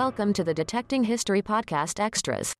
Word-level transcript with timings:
Welcome 0.00 0.32
to 0.32 0.44
the 0.44 0.54
Detecting 0.54 1.04
History 1.04 1.42
Podcast 1.42 2.00
Extras. 2.00 2.54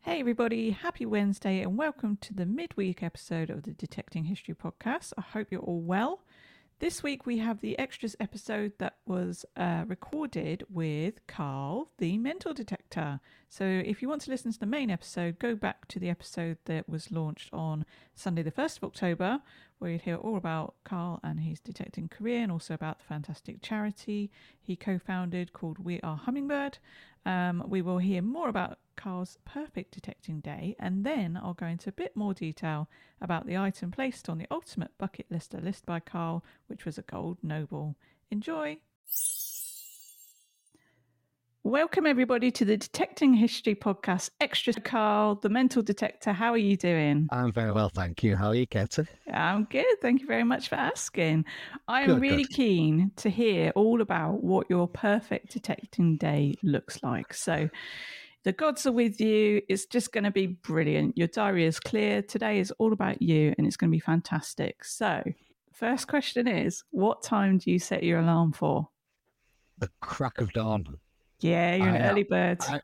Hey, 0.00 0.18
everybody, 0.18 0.72
happy 0.72 1.06
Wednesday, 1.06 1.60
and 1.60 1.78
welcome 1.78 2.16
to 2.22 2.34
the 2.34 2.46
midweek 2.46 3.00
episode 3.00 3.48
of 3.48 3.62
the 3.62 3.74
Detecting 3.74 4.24
History 4.24 4.56
Podcast. 4.56 5.12
I 5.16 5.20
hope 5.20 5.52
you're 5.52 5.60
all 5.60 5.82
well. 5.82 6.24
This 6.80 7.00
week 7.00 7.26
we 7.26 7.38
have 7.38 7.60
the 7.60 7.78
extras 7.78 8.16
episode 8.18 8.72
that 8.80 8.96
was 9.06 9.44
uh, 9.56 9.84
recorded 9.86 10.64
with 10.68 11.24
Karl, 11.28 11.92
the 11.98 12.18
mental 12.18 12.52
detector. 12.52 13.20
So 13.56 13.64
if 13.64 14.02
you 14.02 14.08
want 14.08 14.20
to 14.22 14.32
listen 14.32 14.50
to 14.50 14.58
the 14.58 14.66
main 14.66 14.90
episode, 14.90 15.38
go 15.38 15.54
back 15.54 15.86
to 15.86 16.00
the 16.00 16.10
episode 16.10 16.58
that 16.64 16.88
was 16.88 17.12
launched 17.12 17.50
on 17.54 17.86
Sunday, 18.12 18.42
the 18.42 18.50
1st 18.50 18.78
of 18.78 18.82
October, 18.82 19.42
where 19.78 19.92
you'd 19.92 20.00
hear 20.00 20.16
all 20.16 20.36
about 20.36 20.74
Karl 20.82 21.20
and 21.22 21.38
his 21.38 21.60
detecting 21.60 22.08
career 22.08 22.42
and 22.42 22.50
also 22.50 22.74
about 22.74 22.98
the 22.98 23.04
fantastic 23.04 23.62
charity 23.62 24.32
he 24.60 24.74
co 24.74 24.98
founded 24.98 25.52
called 25.52 25.78
We 25.78 26.00
Are 26.00 26.16
Hummingbird. 26.16 26.78
Um, 27.24 27.62
we 27.68 27.80
will 27.80 27.98
hear 27.98 28.22
more 28.22 28.48
about 28.48 28.80
Karl's 28.96 29.38
perfect 29.44 29.94
detecting 29.94 30.40
day, 30.40 30.74
and 30.80 31.06
then 31.06 31.38
I'll 31.40 31.54
go 31.54 31.66
into 31.66 31.90
a 31.90 31.92
bit 31.92 32.16
more 32.16 32.34
detail 32.34 32.88
about 33.20 33.46
the 33.46 33.56
item 33.56 33.92
placed 33.92 34.28
on 34.28 34.38
the 34.38 34.48
ultimate 34.50 34.98
bucket 34.98 35.26
lister 35.30 35.60
list 35.60 35.86
by 35.86 36.00
Karl, 36.00 36.44
which 36.66 36.84
was 36.84 36.98
a 36.98 37.02
gold 37.02 37.38
noble. 37.40 37.94
Enjoy! 38.32 38.78
Welcome, 41.66 42.04
everybody, 42.04 42.50
to 42.50 42.66
the 42.66 42.76
Detecting 42.76 43.32
History 43.32 43.74
Podcast. 43.74 44.28
Extra 44.38 44.74
Karl, 44.74 45.36
the 45.36 45.48
mental 45.48 45.82
detector. 45.82 46.34
How 46.34 46.50
are 46.50 46.58
you 46.58 46.76
doing? 46.76 47.26
I'm 47.30 47.52
very 47.52 47.72
well, 47.72 47.88
thank 47.88 48.22
you. 48.22 48.36
How 48.36 48.48
are 48.48 48.54
you, 48.54 48.66
Katie? 48.66 49.06
I'm 49.32 49.64
good. 49.64 49.86
Thank 50.02 50.20
you 50.20 50.26
very 50.26 50.44
much 50.44 50.68
for 50.68 50.74
asking. 50.74 51.46
I'm 51.88 52.08
Good, 52.08 52.20
really 52.20 52.42
good. 52.44 52.52
keen 52.52 53.12
to 53.16 53.30
hear 53.30 53.72
all 53.76 54.02
about 54.02 54.44
what 54.44 54.66
your 54.68 54.86
perfect 54.86 55.52
detecting 55.52 56.18
day 56.18 56.54
looks 56.62 57.02
like. 57.02 57.32
So, 57.32 57.70
the 58.42 58.52
gods 58.52 58.84
are 58.84 58.92
with 58.92 59.18
you. 59.18 59.62
It's 59.66 59.86
just 59.86 60.12
going 60.12 60.24
to 60.24 60.30
be 60.30 60.46
brilliant. 60.48 61.16
Your 61.16 61.28
diary 61.28 61.64
is 61.64 61.80
clear. 61.80 62.20
Today 62.20 62.58
is 62.58 62.72
all 62.72 62.92
about 62.92 63.22
you 63.22 63.54
and 63.56 63.66
it's 63.66 63.78
going 63.78 63.90
to 63.90 63.96
be 63.96 64.00
fantastic. 64.00 64.84
So, 64.84 65.22
first 65.72 66.08
question 66.08 66.46
is 66.46 66.84
what 66.90 67.22
time 67.22 67.56
do 67.56 67.70
you 67.70 67.78
set 67.78 68.02
your 68.02 68.20
alarm 68.20 68.52
for? 68.52 68.90
The 69.78 69.88
crack 70.02 70.42
of 70.42 70.52
dawn. 70.52 70.98
Yeah, 71.40 71.74
you're 71.74 71.88
an 71.88 72.02
I, 72.02 72.06
uh, 72.06 72.10
early 72.10 72.22
bird. 72.22 72.58
I, 72.62 72.80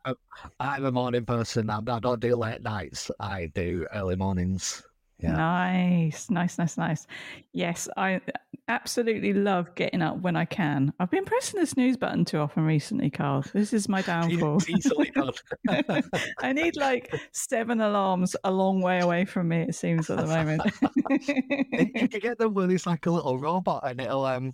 I'm 0.58 0.84
a 0.84 0.92
morning 0.92 1.24
person. 1.24 1.70
I, 1.70 1.78
I 1.78 1.98
don't 2.00 2.20
do 2.20 2.36
late 2.36 2.62
nights. 2.62 3.10
I 3.20 3.50
do 3.54 3.86
early 3.94 4.16
mornings. 4.16 4.82
yeah. 5.18 5.32
Nice, 5.32 6.30
nice, 6.30 6.58
nice, 6.58 6.76
nice. 6.76 7.06
Yes, 7.52 7.88
I 7.96 8.20
absolutely 8.68 9.32
love 9.32 9.74
getting 9.74 10.00
up 10.00 10.18
when 10.20 10.36
I 10.36 10.44
can. 10.44 10.92
I've 11.00 11.10
been 11.10 11.24
pressing 11.24 11.60
the 11.60 11.66
snooze 11.66 11.96
button 11.96 12.24
too 12.24 12.38
often 12.38 12.64
recently, 12.64 13.10
Karl. 13.10 13.44
This 13.52 13.72
is 13.72 13.88
my 13.88 14.00
downfall. 14.12 14.62
Easily 14.68 15.10
done. 15.14 16.02
I 16.40 16.52
need 16.52 16.76
like 16.76 17.12
seven 17.32 17.80
alarms 17.80 18.36
a 18.44 18.50
long 18.50 18.80
way 18.80 19.00
away 19.00 19.24
from 19.24 19.48
me, 19.48 19.62
it 19.62 19.74
seems 19.74 20.08
at 20.10 20.18
the 20.18 20.26
moment. 20.26 20.62
You 21.10 22.08
can 22.08 22.20
get 22.20 22.38
them 22.38 22.54
when 22.54 22.70
it's 22.70 22.86
like 22.86 23.06
a 23.06 23.10
little 23.10 23.38
robot 23.38 23.82
and 23.84 24.00
it'll 24.00 24.24
um 24.24 24.52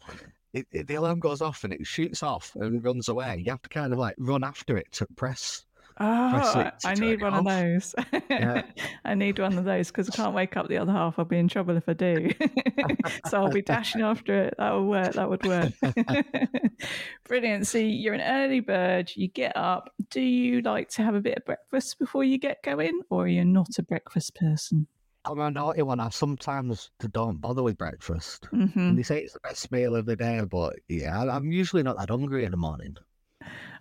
it, 0.56 0.66
it, 0.72 0.86
the 0.86 0.94
alarm 0.94 1.20
goes 1.20 1.42
off 1.42 1.64
and 1.64 1.72
it 1.72 1.86
shoots 1.86 2.22
off 2.22 2.52
and 2.56 2.82
runs 2.82 3.08
away. 3.08 3.42
You 3.44 3.50
have 3.52 3.62
to 3.62 3.68
kind 3.68 3.92
of 3.92 3.98
like 3.98 4.14
run 4.18 4.42
after 4.42 4.78
it 4.78 4.90
to 4.92 5.06
press. 5.16 5.64
oh, 6.00 6.60
it 6.60 6.80
to 6.80 6.88
I 6.88 6.94
need 6.94 7.20
one 7.20 7.34
of 7.34 7.44
those. 7.44 7.94
Yeah. 8.30 8.62
I 9.04 9.14
need 9.14 9.38
one 9.38 9.58
of 9.58 9.64
those 9.64 9.88
because 9.88 10.08
I 10.08 10.16
can't 10.16 10.34
wake 10.34 10.56
up 10.56 10.68
the 10.68 10.78
other 10.78 10.92
half. 10.92 11.18
I'll 11.18 11.26
be 11.26 11.38
in 11.38 11.48
trouble 11.48 11.76
if 11.76 11.88
I 11.88 11.92
do. 11.92 12.30
so 13.28 13.42
I'll 13.42 13.50
be 13.50 13.62
dashing 13.62 14.00
after 14.00 14.44
it. 14.44 14.54
That 14.56 14.72
would 14.72 14.86
work. 14.86 15.12
That 15.12 15.28
would 15.28 15.47
work. 15.47 15.72
Brilliant. 17.28 17.66
So 17.66 17.76
you're 17.76 18.14
an 18.14 18.22
early 18.22 18.60
bird. 18.60 19.12
You 19.14 19.28
get 19.28 19.54
up. 19.56 19.92
Do 20.08 20.22
you 20.22 20.62
like 20.62 20.88
to 20.91 21.02
have 21.02 21.14
a 21.14 21.20
bit 21.20 21.36
of 21.36 21.44
breakfast 21.44 21.98
before 21.98 22.25
you 22.25 22.38
get 22.38 22.62
going, 22.62 23.02
or 23.10 23.25
are 23.25 23.28
you 23.28 23.44
not 23.44 23.78
a 23.78 23.82
breakfast 23.82 24.34
person? 24.34 24.86
I'm 25.26 25.41
a 25.41 25.50
naughty 25.50 25.82
one. 25.82 26.00
I 26.00 26.09
sometimes 26.10 26.91
don't 27.10 27.41
bother 27.41 27.62
with 27.62 27.76
breakfast. 27.76 28.47
hmm 28.50 28.69
And 28.76 28.98
they 28.98 29.03
say 29.03 29.20
it's 29.22 29.32
the 29.32 29.41
best 29.41 29.70
meal 29.72 29.94
of 29.97 30.06
the 30.06 30.16
day, 30.16 30.41
but 30.48 30.76
yeah, 30.88 31.20
I- 31.20 31.34
I'm 31.37 31.50
usually 31.53 31.82
not 31.82 31.98
that 31.98 32.10
hungry 32.10 32.44
in 32.44 32.53
the 32.53 32.56
morning. 32.56 32.97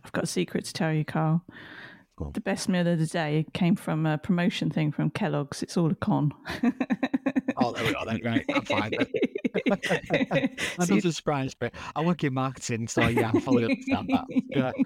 I've 0.03 0.11
got 0.11 0.23
a 0.23 0.27
secret 0.27 0.65
to 0.65 0.73
tell 0.73 0.91
you, 0.93 1.05
Karl. 1.05 1.43
The 2.33 2.39
best 2.41 2.69
meal 2.69 2.87
of 2.87 2.97
the 2.97 3.07
day 3.07 3.45
came 3.53 3.75
from 3.75 4.05
a 4.05 4.17
promotion 4.17 4.69
thing 4.69 4.91
from 4.93 5.09
Kellogg's. 5.09 5.61
It's 5.61 5.77
all 5.77 5.91
a 5.91 5.95
con. 5.95 6.31
Oh, 7.57 7.71
there 7.71 7.85
we 7.85 7.93
go. 7.93 8.03
Then. 8.05 8.19
Right, 8.21 8.45
I'm 8.53 8.65
fine. 8.65 8.91
That 9.65 10.87
doesn't 10.89 11.11
surprise 11.13 11.55
me. 11.61 11.69
I 11.95 12.03
work 12.03 12.21
in 12.25 12.33
marketing, 12.33 12.89
so 12.89 13.07
yeah, 13.07 13.31
I 13.33 13.39
fully 13.39 13.63
understand 13.63 14.09
that. 14.09 14.25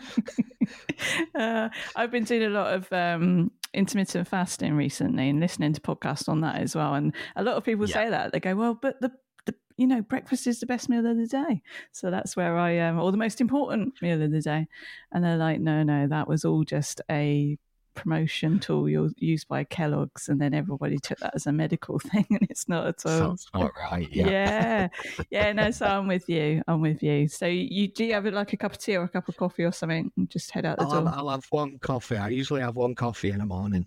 Yeah. 1.33 1.33
uh, 1.35 1.69
I've 1.95 2.11
been 2.11 2.25
doing 2.25 2.43
a 2.43 2.49
lot 2.49 2.73
of 2.73 2.93
um, 2.93 3.49
intermittent 3.73 4.27
fasting 4.27 4.73
recently 4.75 5.29
and 5.29 5.39
listening 5.39 5.73
to 5.73 5.81
podcasts 5.81 6.27
on 6.27 6.41
that 6.41 6.55
as 6.55 6.75
well. 6.75 6.95
And 6.95 7.13
a 7.35 7.43
lot 7.43 7.55
of 7.55 7.63
people 7.63 7.87
Yeah. 7.87 7.93
say 7.93 8.09
that 8.09 8.31
they 8.31 8.39
go, 8.39 8.55
"Well, 8.55 8.73
but 8.75 8.99
the, 9.01 9.11
the 9.45 9.55
you 9.77 9.87
know 9.87 10.01
breakfast 10.01 10.47
is 10.47 10.59
the 10.59 10.65
best 10.65 10.89
meal 10.89 11.05
of 11.05 11.17
the 11.17 11.27
day." 11.27 11.61
So 11.91 12.09
that's 12.11 12.35
where 12.35 12.57
I 12.57 12.71
am, 12.71 12.99
or 12.99 13.11
the 13.11 13.17
most 13.17 13.41
important 13.41 14.01
meal 14.01 14.21
of 14.21 14.31
the 14.31 14.41
day. 14.41 14.67
And 15.11 15.23
they're 15.23 15.37
like, 15.37 15.59
"No, 15.59 15.83
no, 15.83 16.07
that 16.07 16.27
was 16.27 16.45
all 16.45 16.63
just 16.63 17.01
a." 17.09 17.57
promotion 17.95 18.59
tool 18.59 18.89
you're 18.89 19.09
used 19.17 19.47
by 19.47 19.63
Kellogg's 19.63 20.29
and 20.29 20.39
then 20.39 20.53
everybody 20.53 20.97
took 20.97 21.17
that 21.19 21.35
as 21.35 21.47
a 21.47 21.51
medical 21.51 21.99
thing 22.11 22.25
and 22.29 22.47
it's 22.49 22.67
not 22.67 22.87
at 22.87 23.05
all. 23.05 23.19
Sounds 23.19 23.47
not 23.53 23.71
right. 23.91 24.07
Yeah. 24.11 24.29
yeah. 24.29 24.87
Yeah, 25.29 25.51
no, 25.53 25.71
so 25.71 25.85
I'm 25.85 26.07
with 26.07 26.27
you. 26.29 26.61
I'm 26.67 26.81
with 26.81 27.03
you. 27.03 27.27
So 27.27 27.45
you 27.45 27.87
do 27.87 28.05
you 28.05 28.13
have 28.13 28.25
like 28.25 28.53
a 28.53 28.57
cup 28.57 28.73
of 28.73 28.77
tea 28.77 28.95
or 28.95 29.03
a 29.03 29.09
cup 29.09 29.27
of 29.27 29.37
coffee 29.37 29.63
or 29.63 29.71
something 29.71 30.11
and 30.17 30.29
just 30.29 30.51
head 30.51 30.65
out 30.65 30.77
the 30.77 30.85
I'll 30.85 30.91
have, 30.91 31.03
door? 31.03 31.13
I'll 31.15 31.29
have 31.29 31.45
one 31.49 31.77
coffee. 31.79 32.17
I 32.17 32.29
usually 32.29 32.61
have 32.61 32.75
one 32.75 32.95
coffee 32.95 33.31
in 33.31 33.39
the 33.39 33.45
morning. 33.45 33.85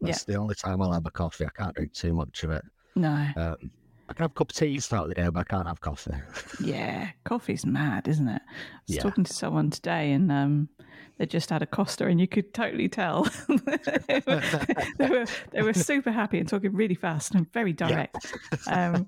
That's 0.00 0.24
the 0.24 0.36
only 0.36 0.54
time 0.54 0.80
I'll 0.80 0.92
have 0.92 1.06
a 1.06 1.10
coffee. 1.10 1.44
I 1.46 1.50
can't 1.50 1.74
drink 1.74 1.92
too 1.92 2.12
much 2.12 2.44
of 2.44 2.50
it. 2.50 2.62
No. 2.94 3.26
Um, 3.36 3.70
I 4.08 4.14
can 4.14 4.24
have 4.24 4.30
a 4.30 4.34
cup 4.34 4.50
of 4.50 4.56
tea 4.56 4.78
throughout 4.80 5.08
the 5.08 5.14
day, 5.14 5.28
but 5.28 5.40
I 5.40 5.44
can't 5.44 5.66
have 5.66 5.80
coffee. 5.80 6.12
Yeah. 6.62 7.10
Coffee's 7.24 7.66
mad, 7.66 8.08
isn't 8.08 8.28
it? 8.28 8.42
I 8.48 8.78
was 8.86 8.96
Yeah. 8.96 9.02
talking 9.02 9.24
to 9.24 9.32
someone 9.32 9.70
today 9.70 10.12
and 10.12 10.30
um 10.32 10.68
they 11.18 11.26
just 11.26 11.50
had 11.50 11.62
a 11.62 11.66
Costa 11.66 12.06
and 12.06 12.20
you 12.20 12.28
could 12.28 12.54
totally 12.54 12.88
tell. 12.88 13.24
they, 14.08 14.22
were, 14.26 14.42
they 14.98 15.08
were 15.08 15.24
they 15.50 15.62
were 15.62 15.74
super 15.74 16.10
happy 16.12 16.38
and 16.38 16.48
talking 16.48 16.72
really 16.72 16.94
fast 16.94 17.34
and 17.34 17.52
very 17.52 17.72
direct. 17.72 18.32
Um 18.66 19.06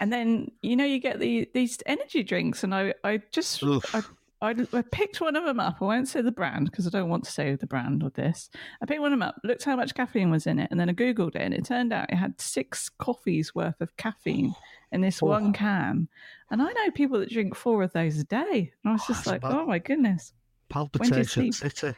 and 0.00 0.12
then 0.12 0.50
you 0.62 0.76
know 0.76 0.84
you 0.84 1.00
get 1.00 1.18
the 1.20 1.48
these 1.52 1.78
energy 1.86 2.22
drinks 2.22 2.64
and 2.64 2.74
I 2.74 2.94
I 3.04 3.20
just 3.30 3.62
I, 3.62 4.02
I, 4.42 4.54
I 4.72 4.82
picked 4.82 5.20
one 5.20 5.36
of 5.36 5.44
them 5.44 5.58
up. 5.58 5.76
I 5.80 5.84
won't 5.84 6.08
say 6.08 6.20
the 6.20 6.30
brand 6.32 6.70
because 6.70 6.86
I 6.86 6.90
don't 6.90 7.08
want 7.08 7.24
to 7.24 7.30
say 7.30 7.54
the 7.54 7.66
brand 7.66 8.02
of 8.02 8.12
this. 8.14 8.50
I 8.82 8.86
picked 8.86 9.00
one 9.00 9.12
of 9.12 9.18
them 9.18 9.26
up, 9.26 9.36
looked 9.44 9.64
how 9.64 9.76
much 9.76 9.94
caffeine 9.94 10.30
was 10.30 10.46
in 10.46 10.58
it, 10.58 10.68
and 10.70 10.78
then 10.78 10.90
I 10.90 10.92
Googled 10.92 11.34
it, 11.36 11.42
and 11.42 11.54
it 11.54 11.64
turned 11.64 11.92
out 11.92 12.10
it 12.12 12.16
had 12.16 12.40
six 12.40 12.90
coffees 12.90 13.54
worth 13.54 13.80
of 13.80 13.96
caffeine 13.96 14.54
in 14.92 15.00
this 15.00 15.22
Oh. 15.22 15.26
one 15.26 15.52
can. 15.52 16.08
And 16.50 16.60
I 16.60 16.70
know 16.72 16.90
people 16.90 17.18
that 17.20 17.30
drink 17.30 17.54
four 17.54 17.82
of 17.82 17.92
those 17.92 18.18
a 18.18 18.24
day. 18.24 18.72
And 18.84 18.90
I 18.90 18.92
was 18.92 19.02
Oh, 19.04 19.12
just 19.14 19.26
like, 19.26 19.40
oh 19.44 19.66
my 19.66 19.78
goodness. 19.78 20.32
Palpitation? 20.68 21.52
City. 21.52 21.94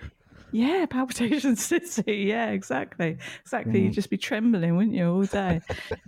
Yeah, 0.56 0.87
palpitation 0.87 1.55
city. 1.56 2.17
Yeah, 2.33 2.50
exactly. 2.50 3.19
Exactly. 3.43 3.83
You'd 3.83 3.93
Mm. 3.93 3.94
just 3.94 4.09
be 4.09 4.17
trembling, 4.17 4.75
wouldn't 4.77 4.94
you, 4.94 5.06
all 5.11 5.27
day? 5.27 5.61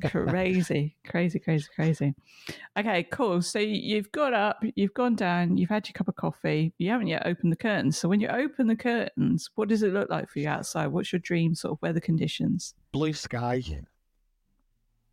crazy, 0.07 0.97
crazy, 1.07 1.39
crazy, 1.39 1.69
crazy. 1.75 2.15
Okay, 2.79 3.03
cool. 3.13 3.43
So 3.43 3.59
you've 3.59 4.11
got 4.11 4.33
up, 4.33 4.63
you've 4.75 4.95
gone 4.95 5.17
down, 5.17 5.59
you've 5.59 5.69
had 5.69 5.87
your 5.87 5.93
cup 5.93 6.09
of 6.09 6.17
coffee, 6.17 6.73
you 6.79 6.91
haven't 6.91 7.09
yet 7.09 7.27
opened 7.27 7.53
the 7.53 7.57
curtains. 7.57 7.99
So 7.99 8.09
when 8.09 8.21
you 8.21 8.29
open 8.29 8.69
the 8.69 8.77
curtains, 8.77 9.51
what 9.55 9.69
does 9.69 9.83
it 9.83 9.93
look 9.93 10.09
like 10.09 10.31
for 10.31 10.39
you 10.39 10.49
outside? 10.49 10.87
What's 10.89 11.13
your 11.13 11.21
dream 11.21 11.55
sort 11.55 11.73
of 11.73 11.83
weather 11.83 12.01
conditions? 12.01 12.75
Blue 12.93 13.13
sky. 13.13 13.63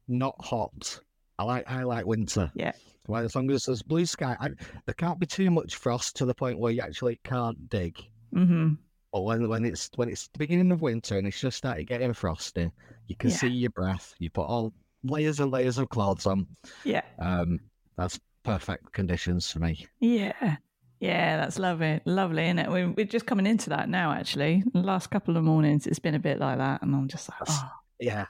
Not 0.08 0.36
hot. 0.40 1.00
I 1.38 1.44
like 1.44 1.70
I 1.70 1.84
like 1.84 2.06
winter. 2.06 2.52
Yeah. 2.56 2.72
Well, 3.08 3.24
as 3.26 3.36
long 3.36 3.52
as 3.52 3.66
there's 3.66 3.84
blue 3.84 4.06
sky, 4.06 4.38
I, 4.40 4.50
there 4.86 4.94
can't 4.96 5.20
be 5.20 5.26
too 5.26 5.52
much 5.52 5.76
frost 5.76 6.16
to 6.18 6.26
the 6.26 6.34
point 6.34 6.58
where 6.58 6.72
you 6.72 6.82
actually 6.82 7.20
can't 7.24 7.70
dig. 7.70 8.02
hmm 8.34 8.74
But 9.16 9.22
when 9.22 9.48
when 9.48 9.64
it's 9.64 9.90
when 9.96 10.10
it's 10.10 10.28
the 10.28 10.40
beginning 10.40 10.74
of 10.74 10.82
winter 10.82 11.18
and 11.18 11.26
it's 11.26 11.40
just 11.40 11.56
started 11.56 11.88
getting 11.88 12.12
frosty, 12.12 12.70
you 13.08 13.16
can 13.16 13.30
Yeah. 13.30 13.36
see 13.38 13.48
your 13.48 13.70
breath. 13.70 14.14
You 14.20 14.30
put 14.30 14.42
all 14.44 14.74
layers 15.06 15.40
and 15.40 15.50
layers 15.52 15.78
of 15.78 15.88
clothes 15.88 16.26
on. 16.26 16.46
Yeah. 16.84 17.02
Um, 17.20 17.62
that's 17.96 18.20
perfect 18.44 18.92
conditions 18.92 19.50
for 19.50 19.60
me. 19.60 19.88
Yeah. 20.02 20.58
Yeah, 21.00 21.38
that's 21.38 21.58
lovely. 21.58 22.02
Lovely, 22.04 22.44
isn't 22.44 22.60
it? 22.60 22.70
We're, 22.70 22.92
we're 22.92 23.06
just 23.06 23.26
coming 23.26 23.46
into 23.48 23.70
that 23.70 23.88
now, 23.88 24.12
actually. 24.12 24.64
The 24.74 24.82
last 24.82 25.12
couple 25.12 25.38
of 25.38 25.46
mornings, 25.46 25.88
it's 25.88 26.00
been 26.00 26.16
a 26.16 26.20
bit 26.20 26.40
like 26.40 26.58
that. 26.58 26.82
And 26.82 26.94
I'm 26.94 27.08
just 27.08 27.30
like, 27.30 27.40
oh, 27.48 27.70
Yeah, 28.00 28.26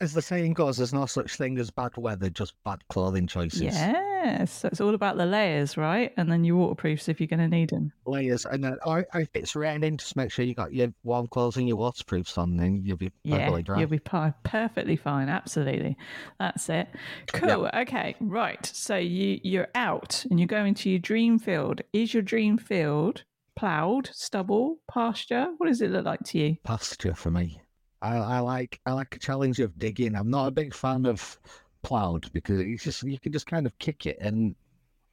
as 0.00 0.14
the 0.14 0.22
saying 0.22 0.54
goes, 0.54 0.78
there's 0.78 0.94
no 0.94 1.06
such 1.06 1.36
thing 1.36 1.58
as 1.58 1.70
bad 1.70 1.92
weather, 1.96 2.30
just 2.30 2.54
bad 2.64 2.78
clothing 2.88 3.26
choices. 3.26 3.60
yes. 3.60 4.52
So 4.52 4.68
it's 4.68 4.80
all 4.80 4.94
about 4.94 5.16
the 5.16 5.26
layers, 5.26 5.76
right? 5.76 6.12
And 6.16 6.30
then 6.30 6.44
your 6.44 6.56
waterproofs 6.56 7.08
if 7.08 7.20
you're 7.20 7.26
going 7.26 7.40
to 7.40 7.48
need 7.48 7.70
them. 7.70 7.92
Layers, 8.06 8.46
and 8.46 8.62
then 8.62 8.76
or, 8.86 9.04
or 9.12 9.20
if 9.20 9.28
it's 9.34 9.56
raining, 9.56 9.96
just 9.96 10.14
make 10.16 10.30
sure 10.30 10.44
you 10.44 10.54
got 10.54 10.72
your 10.72 10.92
warm 11.02 11.26
clothes 11.26 11.56
and 11.56 11.66
your 11.66 11.76
waterproofs 11.76 12.38
on, 12.38 12.56
then 12.56 12.82
you'll 12.84 12.96
be 12.96 13.10
Yeah, 13.24 13.38
perfectly 13.38 13.62
dry. 13.64 13.80
you'll 13.80 13.88
be 13.88 13.98
perfectly 14.44 14.96
fine. 14.96 15.28
Absolutely, 15.28 15.96
that's 16.38 16.68
it. 16.68 16.88
Cool. 17.32 17.68
Okay, 17.74 18.14
right. 18.20 18.64
So 18.64 18.96
you 18.96 19.40
you're 19.42 19.68
out 19.74 20.24
and 20.30 20.38
you're 20.38 20.46
going 20.46 20.74
to 20.74 20.90
your 20.90 21.00
dream 21.00 21.38
field. 21.38 21.80
Is 21.92 22.14
your 22.14 22.22
dream 22.22 22.58
field 22.58 23.24
ploughed, 23.56 24.08
stubble, 24.12 24.76
pasture? 24.90 25.48
What 25.58 25.66
does 25.66 25.82
it 25.82 25.90
look 25.90 26.04
like 26.06 26.20
to 26.26 26.38
you? 26.38 26.56
Pasture 26.64 27.14
for 27.14 27.30
me. 27.32 27.60
I, 28.02 28.16
I 28.16 28.38
like 28.40 28.80
I 28.84 28.92
like 28.92 29.14
a 29.16 29.18
challenge 29.18 29.60
of 29.60 29.78
digging. 29.78 30.14
I'm 30.16 30.30
not 30.30 30.48
a 30.48 30.50
big 30.50 30.74
fan 30.74 31.06
of 31.06 31.38
ploughed 31.82 32.30
because 32.32 32.60
it's 32.60 32.84
just 32.84 33.02
you 33.02 33.18
can 33.18 33.32
just 33.32 33.46
kind 33.46 33.66
of 33.66 33.76
kick 33.78 34.06
it 34.06 34.18
and 34.20 34.54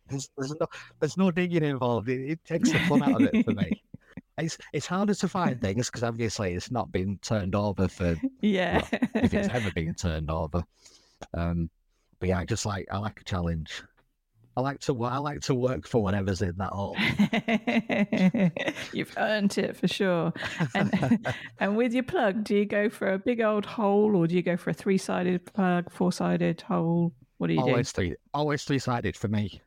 there's, 0.07 0.29
there's 0.37 0.55
no 0.59 0.67
there's 0.99 1.17
no 1.17 1.31
digging 1.31 1.63
involved. 1.63 2.09
It, 2.09 2.31
it 2.31 2.45
takes 2.45 2.71
the 2.71 2.79
fun 2.79 3.03
out 3.03 3.21
of 3.21 3.29
it 3.33 3.45
for 3.45 3.51
me. 3.51 3.83
It's 4.39 4.57
it's 4.71 4.85
harder 4.85 5.13
to 5.15 5.27
find 5.27 5.59
things 5.59 5.87
because 5.87 6.01
obviously 6.01 6.53
it's 6.53 6.71
not 6.71 6.93
been 6.93 7.19
turned 7.21 7.55
over 7.55 7.89
for 7.89 8.15
Yeah. 8.41 8.87
if 8.91 9.33
it's 9.33 9.49
ever 9.53 9.69
been 9.71 9.93
turned 9.95 10.31
over. 10.31 10.63
Um, 11.33 11.69
but 12.19 12.29
yeah, 12.29 12.39
I 12.39 12.45
just 12.45 12.65
like 12.65 12.87
I 12.89 12.99
like 12.99 13.19
a 13.19 13.25
challenge. 13.25 13.83
I 14.59 14.61
like 14.61 14.79
to 14.81 15.03
I 15.05 15.17
like 15.19 15.39
to 15.41 15.55
work 15.55 15.87
for 15.87 16.03
whatever's 16.03 16.41
in 16.41 16.55
that 16.57 16.71
hole. 16.71 16.97
You've 18.93 19.13
earned 19.17 19.57
it 19.57 19.77
for 19.77 19.87
sure. 19.87 20.33
And, 20.75 21.25
and 21.59 21.77
with 21.77 21.93
your 21.93 22.03
plug, 22.03 22.43
do 22.43 22.55
you 22.55 22.65
go 22.65 22.89
for 22.89 23.13
a 23.13 23.17
big 23.17 23.39
old 23.39 23.65
hole 23.65 24.17
or 24.17 24.27
do 24.27 24.35
you 24.35 24.41
go 24.41 24.57
for 24.57 24.71
a 24.71 24.73
three 24.73 24.97
sided 24.97 25.45
plug, 25.45 25.89
four 25.91 26.11
sided 26.11 26.59
hole? 26.59 27.13
What 27.37 27.47
do 27.47 27.53
you 27.53 27.61
always 27.61 27.93
three 27.93 28.15
always 28.33 28.65
three 28.65 28.79
sided 28.79 29.15
for 29.15 29.29
me. 29.29 29.61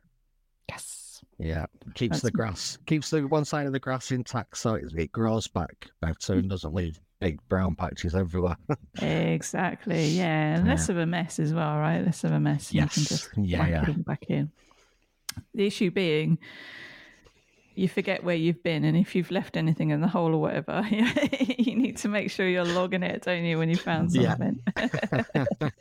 Yes. 0.69 1.23
Yeah, 1.39 1.65
keeps 1.95 2.21
the 2.21 2.27
That's- 2.27 2.35
grass 2.35 2.77
keeps 2.85 3.09
the 3.09 3.21
one 3.21 3.45
side 3.45 3.65
of 3.65 3.73
the 3.73 3.79
grass 3.79 4.11
intact 4.11 4.57
so 4.57 4.75
it, 4.75 4.93
it 4.95 5.11
grows 5.11 5.47
back 5.47 5.87
better 6.01 6.33
and 6.33 6.45
mm. 6.45 6.49
doesn't 6.49 6.75
leave 6.75 6.99
big 7.19 7.39
brown 7.49 7.73
patches 7.73 8.13
everywhere. 8.13 8.57
Exactly. 9.01 10.05
Yeah. 10.05 10.57
And 10.57 10.67
less 10.67 10.89
of 10.89 10.97
a 10.97 11.05
mess 11.05 11.39
as 11.39 11.53
well, 11.53 11.77
right? 11.77 12.05
Less 12.05 12.23
of 12.23 12.31
a 12.31 12.39
mess. 12.39 12.69
and 12.69 12.81
You 12.81 12.87
can 12.87 13.03
just 13.03 13.29
Yeah, 13.37 13.67
yeah. 13.67 13.85
back 13.97 14.25
in. 14.29 14.51
The 15.55 15.65
issue 15.67 15.91
being, 15.91 16.37
you 17.75 17.87
forget 17.87 18.23
where 18.23 18.35
you've 18.35 18.61
been, 18.63 18.83
and 18.83 18.95
if 18.97 19.15
you've 19.15 19.31
left 19.31 19.57
anything 19.57 19.89
in 19.91 20.01
the 20.01 20.07
hole 20.07 20.33
or 20.33 20.41
whatever, 20.41 20.85
you 20.91 21.75
need 21.75 21.97
to 21.97 22.07
make 22.07 22.29
sure 22.31 22.47
you're 22.47 22.63
logging 22.63 23.03
it, 23.03 23.23
don't 23.23 23.43
you, 23.43 23.57
when 23.57 23.69
you 23.69 23.77
found 23.77 24.11
Yeah. 24.13 24.35
something? 24.37 24.59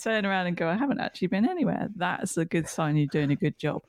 Turn 0.00 0.26
around 0.26 0.46
and 0.46 0.56
go, 0.56 0.68
I 0.68 0.76
haven't 0.76 1.00
actually 1.00 1.28
been 1.28 1.48
anywhere. 1.48 1.88
That's 1.96 2.36
a 2.36 2.44
good 2.44 2.68
sign 2.68 2.96
you're 2.96 3.06
doing 3.06 3.30
a 3.32 3.36
good 3.36 3.58
job. 3.58 3.82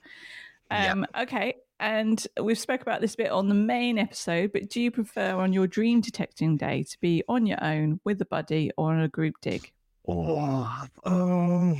Yeah. 0.71 0.91
Um, 0.91 1.05
Okay. 1.19 1.55
And 1.79 2.25
we've 2.41 2.57
spoke 2.59 2.81
about 2.81 3.01
this 3.01 3.15
bit 3.17 3.29
on 3.29 3.49
the 3.49 3.55
main 3.55 3.97
episode, 3.99 4.53
but 4.53 4.69
do 4.69 4.79
you 4.79 4.89
prefer 4.89 5.35
on 5.35 5.51
your 5.51 5.67
dream 5.67 5.99
detecting 5.99 6.55
day 6.55 6.83
to 6.83 6.97
be 7.01 7.23
on 7.27 7.45
your 7.45 7.61
own 7.61 7.99
with 8.05 8.21
a 8.21 8.25
buddy 8.25 8.71
or 8.77 8.93
on 8.93 9.01
a 9.01 9.09
group 9.09 9.35
dig? 9.41 9.69
oh, 10.07 10.85
um, 11.03 11.77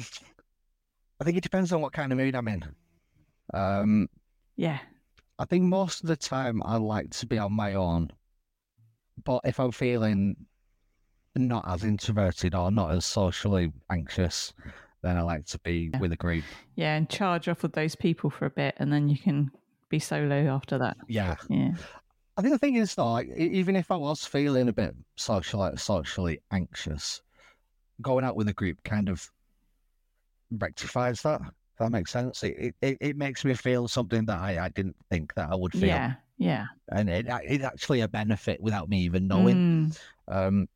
I 1.22 1.24
think 1.24 1.38
it 1.38 1.44
depends 1.44 1.72
on 1.72 1.80
what 1.80 1.94
kind 1.94 2.12
of 2.12 2.18
mood 2.18 2.36
I'm 2.36 2.48
in. 2.50 2.66
Um, 3.54 4.08
Yeah. 4.56 4.80
I 5.40 5.46
think 5.46 5.64
most 5.64 6.02
of 6.02 6.08
the 6.08 6.16
time 6.16 6.62
I 6.64 6.78
like 6.78 7.10
to 7.12 7.26
be 7.26 7.38
on 7.38 7.54
my 7.54 7.74
own. 7.74 8.12
But 9.24 9.42
if 9.44 9.60
I'm 9.60 9.72
feeling 9.72 10.36
not 11.36 11.66
as 11.68 11.84
introverted 11.84 12.54
or 12.54 12.72
not 12.72 12.92
as 12.92 13.06
socially 13.06 13.72
anxious, 13.92 14.54
then 15.02 15.18
I 15.18 15.22
like 15.22 15.46
to 15.48 15.60
be 15.60 15.90
with 16.00 16.12
a 16.14 16.16
group. 16.16 16.44
Yeah. 16.76 16.96
And 16.96 17.10
charge 17.10 17.48
off 17.48 17.64
with 17.64 17.74
those 17.74 17.96
people 17.96 18.30
for 18.30 18.46
a 18.46 18.50
bit 18.52 18.76
and 18.78 18.94
then 18.94 19.10
you 19.10 19.18
can 19.18 19.52
be 19.90 20.00
solo 20.00 20.48
after 20.48 20.78
that. 20.78 20.98
Yeah. 21.08 21.36
Yeah. 21.50 21.74
I 22.38 22.42
think 22.42 22.54
the 22.54 22.60
thing 22.60 22.76
is 22.76 22.96
though, 22.96 23.12
like, 23.12 23.30
even 23.38 23.76
if 23.76 23.92
I 23.92 23.96
was 23.96 24.26
feeling 24.26 24.68
a 24.70 24.74
bit 24.74 24.96
social, 25.16 25.70
socially 25.78 26.42
anxious, 26.52 27.22
going 28.02 28.26
out 28.26 28.36
with 28.36 28.48
a 28.48 28.54
group 28.54 28.84
kind 28.84 29.10
of 29.10 29.30
rectifies 30.52 31.22
that. 31.24 31.42
If 31.74 31.80
that 31.80 31.92
makes 31.92 32.12
sense. 32.12 32.44
It, 32.44 32.76
it, 32.82 32.98
it 33.02 33.18
makes 33.18 33.44
me 33.44 33.54
feel 33.56 33.88
something 33.88 34.26
that 34.26 34.40
I, 34.40 34.66
I 34.66 34.70
didn't 34.70 34.96
think 35.10 35.34
that 35.36 35.50
I 35.52 35.56
would 35.56 35.74
feel. 35.74 35.88
Yeah. 35.88 36.14
Yeah. 36.38 36.66
And 36.90 37.10
it, 37.10 37.26
it's 37.28 37.64
actually 37.64 38.02
a 38.02 38.08
benefit 38.08 38.62
without 38.62 38.90
me 38.90 39.02
even 39.02 39.28
knowing. 39.28 39.90
Mm, 39.90 40.00
Um, 40.28 40.68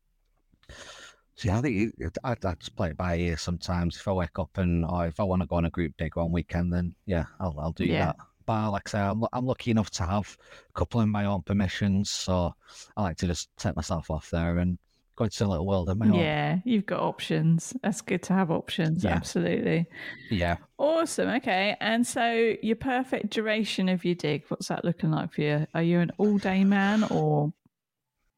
so 1.36 1.48
yeah, 1.48 1.58
I 1.58 1.60
think 1.62 1.94
it, 1.98 2.18
I, 2.24 2.32
I 2.32 2.54
just 2.54 2.74
play 2.74 2.90
it 2.90 2.96
by 2.96 3.16
ear 3.16 3.36
sometimes. 3.36 3.96
If 3.96 4.08
I 4.08 4.12
wake 4.12 4.38
up 4.38 4.58
and 4.58 4.84
or 4.84 5.06
if 5.06 5.20
I 5.20 5.22
want 5.22 5.42
to 5.42 5.46
go 5.46 5.56
on 5.56 5.66
a 5.66 5.70
group 5.70 5.92
dig 5.96 6.16
one 6.16 6.32
weekend, 6.32 6.72
then 6.72 6.94
yeah, 7.06 7.26
I'll 7.38 7.54
I'll 7.60 7.72
do 7.72 7.84
Yeah. 7.84 8.06
that. 8.06 8.16
But 8.44 8.70
like 8.72 8.88
I 8.88 8.90
say, 8.90 8.98
I'm, 9.00 9.22
I'm 9.32 9.46
lucky 9.46 9.70
enough 9.70 9.90
to 9.90 10.04
have 10.04 10.36
a 10.68 10.72
couple 10.78 11.00
of 11.00 11.08
my 11.08 11.26
own 11.26 11.42
permissions, 11.42 12.10
so 12.10 12.54
I 12.96 13.02
like 13.02 13.18
to 13.18 13.26
just 13.26 13.50
take 13.56 13.76
myself 13.76 14.10
off 14.10 14.30
there 14.30 14.58
and 14.58 14.78
go 15.18 15.24
into 15.24 15.44
a 15.44 15.48
little 15.48 15.66
world 15.66 15.88
of 15.88 15.98
my 15.98 16.06
own. 16.06 16.14
yeah. 16.14 16.58
You've 16.64 16.86
got 16.86 17.00
options. 17.00 17.74
That's 17.82 18.00
good 18.00 18.22
to 18.24 18.32
have 18.32 18.50
options. 18.50 19.04
Yeah. 19.04 19.10
Absolutely. 19.10 19.86
Yeah. 20.30 20.56
Awesome. 20.78 21.28
Okay. 21.28 21.76
And 21.80 22.06
so 22.06 22.54
your 22.62 22.76
perfect 22.76 23.30
duration 23.30 23.88
of 23.88 24.04
your 24.04 24.14
dig, 24.14 24.44
what's 24.48 24.68
that 24.68 24.84
looking 24.84 25.10
like 25.10 25.32
for 25.32 25.42
you? 25.42 25.66
Are 25.74 25.82
you 25.82 25.98
an 26.00 26.12
all 26.18 26.38
day 26.38 26.64
man 26.64 27.02
or 27.04 27.52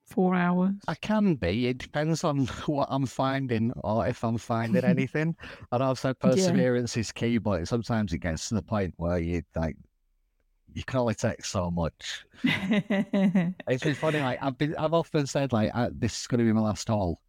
four 0.06 0.34
hours? 0.34 0.72
I 0.88 0.94
can 0.94 1.34
be. 1.34 1.66
It 1.68 1.78
depends 1.78 2.24
on 2.24 2.46
what 2.66 2.88
I'm 2.90 3.06
finding 3.06 3.72
or 3.84 4.06
if 4.06 4.24
I'm 4.24 4.38
finding 4.38 4.84
anything. 4.94 5.36
And 5.70 5.98
said 5.98 6.18
perseverance 6.18 6.96
is 6.96 7.12
key, 7.12 7.38
but 7.38 7.68
sometimes 7.68 8.12
it 8.12 8.18
gets 8.18 8.48
to 8.48 8.54
the 8.54 8.62
point 8.62 8.94
where 8.96 9.18
you 9.18 9.42
like 9.54 9.76
you 10.74 10.84
can 10.84 11.00
only 11.00 11.14
take 11.14 11.44
so 11.44 11.70
much. 11.70 12.24
It's 12.44 13.84
been 13.84 13.94
funny. 13.94 14.20
Like 14.20 14.38
I've 14.42 14.58
been, 14.58 14.76
I've 14.76 14.94
often 14.94 15.26
said 15.26 15.52
like 15.52 15.70
uh, 15.74 15.90
this 15.92 16.20
is 16.20 16.26
going 16.26 16.38
to 16.40 16.44
be 16.44 16.52
my 16.52 16.60
last 16.60 16.88
haul 16.88 17.20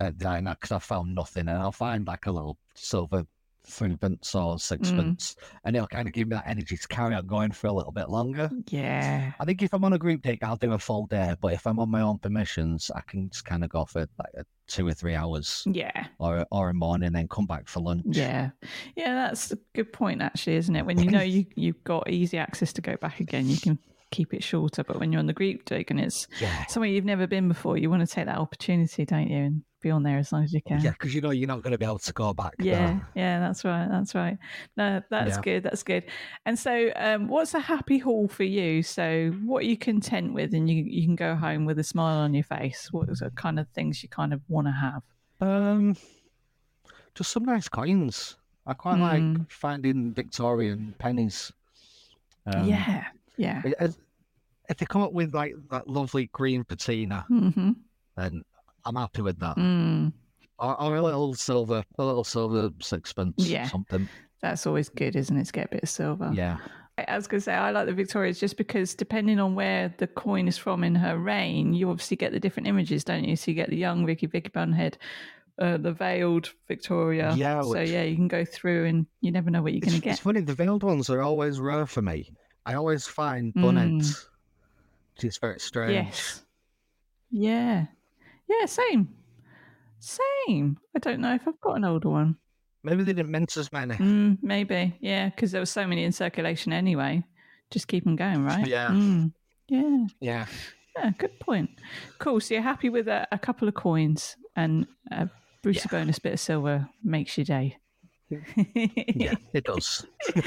at 0.00 0.18
Diner 0.18 0.56
because 0.60 0.72
I 0.72 0.78
found 0.78 1.14
nothing, 1.14 1.48
and 1.48 1.58
I'll 1.58 1.72
find 1.72 2.06
like 2.06 2.26
a 2.26 2.32
little 2.32 2.58
silver 2.74 3.26
threepence 3.66 4.34
or 4.34 4.58
six 4.58 4.88
sixpence, 4.88 5.36
mm. 5.38 5.58
and 5.64 5.76
it'll 5.76 5.88
kind 5.88 6.06
of 6.06 6.14
give 6.14 6.28
me 6.28 6.36
that 6.36 6.46
energy 6.46 6.76
to 6.76 6.88
carry 6.88 7.14
on 7.14 7.26
going 7.26 7.50
for 7.52 7.68
a 7.68 7.72
little 7.72 7.92
bit 7.92 8.08
longer. 8.08 8.50
yeah. 8.68 9.32
I 9.40 9.44
think 9.44 9.62
if 9.62 9.72
I'm 9.72 9.84
on 9.84 9.92
a 9.92 9.98
group 9.98 10.22
dig, 10.22 10.42
I'll 10.42 10.56
do 10.56 10.72
a 10.72 10.78
full 10.78 11.06
day, 11.06 11.34
but 11.40 11.52
if 11.52 11.66
I'm 11.66 11.78
on 11.78 11.90
my 11.90 12.00
own 12.00 12.18
permissions, 12.18 12.90
I 12.94 13.00
can 13.02 13.30
just 13.30 13.44
kind 13.44 13.64
of 13.64 13.70
go 13.70 13.84
for 13.84 14.00
like 14.00 14.34
a 14.36 14.44
two 14.66 14.86
or 14.86 14.92
three 14.94 15.14
hours 15.14 15.62
Yeah. 15.66 16.06
or 16.18 16.46
or 16.50 16.70
a 16.70 16.74
morning, 16.74 17.12
then 17.12 17.28
come 17.28 17.46
back 17.46 17.68
for 17.68 17.80
lunch. 17.80 18.04
Yeah. 18.08 18.50
Yeah, 18.96 19.14
that's 19.14 19.52
a 19.52 19.58
good 19.74 19.92
point 19.92 20.22
actually, 20.22 20.56
isn't 20.56 20.74
it? 20.76 20.86
When 20.86 20.98
you 20.98 21.10
know 21.10 21.22
you 21.22 21.46
you've 21.54 21.82
got 21.84 22.08
easy 22.10 22.38
access 22.38 22.72
to 22.74 22.80
go 22.80 22.96
back 22.96 23.20
again, 23.20 23.48
you 23.48 23.58
can 23.58 23.78
keep 24.14 24.32
it 24.34 24.42
shorter. 24.44 24.82
But 24.84 24.98
when 25.00 25.12
you're 25.12 25.18
on 25.20 25.26
the 25.26 25.32
group 25.32 25.64
dig 25.64 25.90
and 25.90 26.00
it's 26.00 26.26
yeah, 26.40 26.66
somewhere 26.66 26.90
you've 26.90 27.04
never 27.04 27.26
been 27.26 27.48
before, 27.48 27.76
you 27.76 27.90
want 27.90 28.06
to 28.06 28.12
take 28.14 28.26
that 28.26 28.38
opportunity, 28.38 29.04
don't 29.04 29.28
you? 29.28 29.38
And 29.38 29.62
be 29.82 29.90
on 29.90 30.02
there 30.02 30.16
as 30.16 30.32
long 30.32 30.42
as 30.44 30.52
you 30.54 30.62
can. 30.62 30.80
yeah, 30.80 30.92
because 30.92 31.14
you 31.14 31.20
know 31.20 31.28
you're 31.30 31.46
not 31.46 31.60
going 31.62 31.72
to 31.72 31.78
be 31.78 31.84
able 31.84 31.98
to 31.98 32.12
go 32.14 32.32
back. 32.32 32.54
Yeah, 32.58 33.00
yeah, 33.14 33.38
that's 33.40 33.66
right. 33.66 33.86
That's 33.90 34.14
right. 34.14 34.38
No, 34.78 35.02
that's 35.10 35.36
Yeah. 35.36 35.40
good. 35.42 35.62
That's 35.64 35.82
good. 35.82 36.04
And 36.46 36.58
so, 36.58 36.90
um, 36.96 37.28
what's 37.28 37.52
a 37.52 37.60
happy 37.60 37.98
haul 37.98 38.26
for 38.28 38.44
you? 38.44 38.82
So, 38.82 39.32
what 39.44 39.58
are 39.62 39.66
you 39.66 39.76
content 39.76 40.32
with, 40.32 40.54
and 40.54 40.70
you 40.70 40.84
you 40.84 41.04
can 41.04 41.16
go 41.16 41.34
home 41.36 41.66
with 41.66 41.78
a 41.78 41.84
smile 41.84 42.18
on 42.20 42.32
your 42.32 42.44
face? 42.44 42.88
What 42.92 43.10
are 43.10 43.14
the 43.14 43.30
kind 43.32 43.58
of 43.60 43.68
things 43.74 44.02
you 44.02 44.08
kind 44.08 44.32
of 44.32 44.40
want 44.48 44.68
to 44.68 44.72
have? 44.72 45.02
Um, 45.42 45.96
just 47.14 47.30
some 47.30 47.44
nice 47.44 47.68
coins. 47.68 48.36
I 48.66 48.72
quite 48.72 48.96
Mm. 48.98 49.36
like 49.38 49.50
finding 49.52 50.14
Victorian 50.14 50.94
pennies. 50.98 51.52
Um, 52.46 52.66
yeah, 52.66 53.04
yeah. 53.36 53.60
it- 53.64 53.96
If 54.68 54.78
they 54.78 54.86
come 54.86 55.02
up 55.02 55.12
with 55.12 55.34
like 55.34 55.54
that 55.70 55.88
lovely 55.88 56.26
green 56.32 56.64
patina, 56.64 57.26
Mm-hmm. 57.30 57.72
then 58.16 58.42
I'm 58.84 58.96
happy 58.96 59.22
with 59.22 59.38
that. 59.40 59.56
Mm, 59.56 60.12
Or, 60.58 60.80
or 60.80 60.96
a 60.96 61.02
little 61.02 61.34
silver, 61.34 61.82
a 61.98 62.04
little 62.04 62.24
silver 62.24 62.70
sixpence, 62.80 63.34
Yeah. 63.48 63.66
something. 63.68 64.08
that's 64.40 64.66
always 64.66 64.88
good, 64.88 65.16
isn't 65.16 65.36
it? 65.36 65.44
To 65.46 65.52
get 65.52 65.66
a 65.66 65.68
bit 65.68 65.82
of 65.82 65.88
silver. 65.88 66.30
Yeah, 66.34 66.58
I 67.08 67.16
was 67.16 67.26
going 67.26 67.40
to 67.40 67.44
say, 67.44 67.52
I 67.54 67.70
like 67.72 67.86
the 67.86 67.92
Victorias 67.92 68.38
just 68.38 68.56
because 68.56 68.94
depending 68.94 69.40
on 69.40 69.54
where 69.54 69.92
the 69.98 70.06
coin 70.06 70.46
is 70.48 70.56
from 70.58 70.84
in 70.84 70.94
her 70.94 71.18
reign, 71.18 71.72
you 71.74 71.90
obviously 71.90 72.16
get 72.16 72.30
the 72.32 72.38
different 72.40 72.66
images, 72.68 73.02
don't 73.04 73.24
you? 73.24 73.34
So 73.36 73.50
you 73.50 73.54
get 73.56 73.68
the 73.70 73.76
young 73.76 74.06
Vicky, 74.06 74.26
Vicky 74.26 74.50
Bunhead, 74.50 74.94
uh, 75.58 75.76
the 75.78 75.92
veiled 75.92 76.52
Victoria. 76.68 77.34
Yeah, 77.36 77.62
So 77.62 77.80
yeah, 77.80 78.02
you 78.04 78.14
can 78.16 78.28
go 78.28 78.44
through 78.44 78.84
and 78.86 79.06
you 79.20 79.32
never 79.32 79.50
know 79.50 79.60
what 79.62 79.72
you're 79.72 79.80
going 79.80 79.94
to 79.96 80.00
get. 80.00 80.12
it's 80.12 80.20
funny. 80.20 80.40
The 80.42 80.54
veiled 80.54 80.82
ones 80.84 81.10
are 81.10 81.20
always 81.22 81.58
rare 81.58 81.86
for 81.86 82.02
me. 82.02 82.30
I 82.66 82.74
always 82.74 83.06
find 83.06 83.52
Mm. 83.54 83.62
Which 85.14 85.24
is 85.24 85.38
very 85.38 85.58
strange. 85.60 85.92
Yes. 85.92 86.42
Yeah. 87.30 87.86
Yeah, 88.48 88.66
same. 88.66 89.08
Same. 89.98 90.78
I 90.94 90.98
don't 90.98 91.20
know 91.20 91.34
if 91.34 91.46
I've 91.48 91.60
got 91.60 91.76
an 91.76 91.84
older 91.84 92.08
one. 92.10 92.36
Maybe 92.82 93.02
they 93.02 93.14
didn't 93.14 93.30
mint 93.30 93.56
as 93.56 93.72
many. 93.72 93.94
Mm, 93.94 94.38
maybe. 94.42 94.94
Yeah, 95.00 95.30
because 95.30 95.50
there 95.52 95.60
were 95.62 95.66
so 95.66 95.86
many 95.86 96.04
in 96.04 96.12
circulation 96.12 96.72
anyway. 96.72 97.24
Just 97.70 97.88
keep 97.88 98.04
them 98.04 98.16
going, 98.16 98.44
right? 98.44 98.66
Yeah. 98.66 98.88
Mm, 98.88 99.32
yeah. 99.68 100.06
Yeah, 100.20 100.46
Yeah, 100.98 101.10
good 101.16 101.40
point. 101.40 101.70
Cool. 102.18 102.40
So 102.40 102.54
you're 102.54 102.62
happy 102.62 102.90
with 102.90 103.08
a, 103.08 103.26
a 103.32 103.38
couple 103.38 103.66
of 103.68 103.74
coins 103.74 104.36
and 104.54 104.86
a 105.10 105.30
Brucey 105.62 105.88
bonus 105.90 106.18
bit 106.18 106.34
of 106.34 106.40
silver 106.40 106.86
makes 107.02 107.38
your 107.38 107.46
day. 107.46 107.78
yeah, 108.28 109.34
it 109.54 109.64
does. 109.64 110.04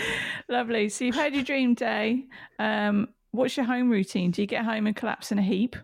Lovely. 0.49 0.89
So 0.89 1.05
you've 1.05 1.15
had 1.15 1.33
your 1.33 1.43
dream 1.43 1.73
day. 1.73 2.25
Um, 2.59 3.07
what's 3.37 3.55
your 3.55 3.65
home 3.65 3.89
routine? 3.89 4.31
Do 4.31 4.41
you 4.41 4.47
get 4.47 4.65
home 4.65 4.87
and 4.87 4.95
collapse 4.95 5.31
in 5.31 5.39
a 5.39 5.43
heap 5.43 5.75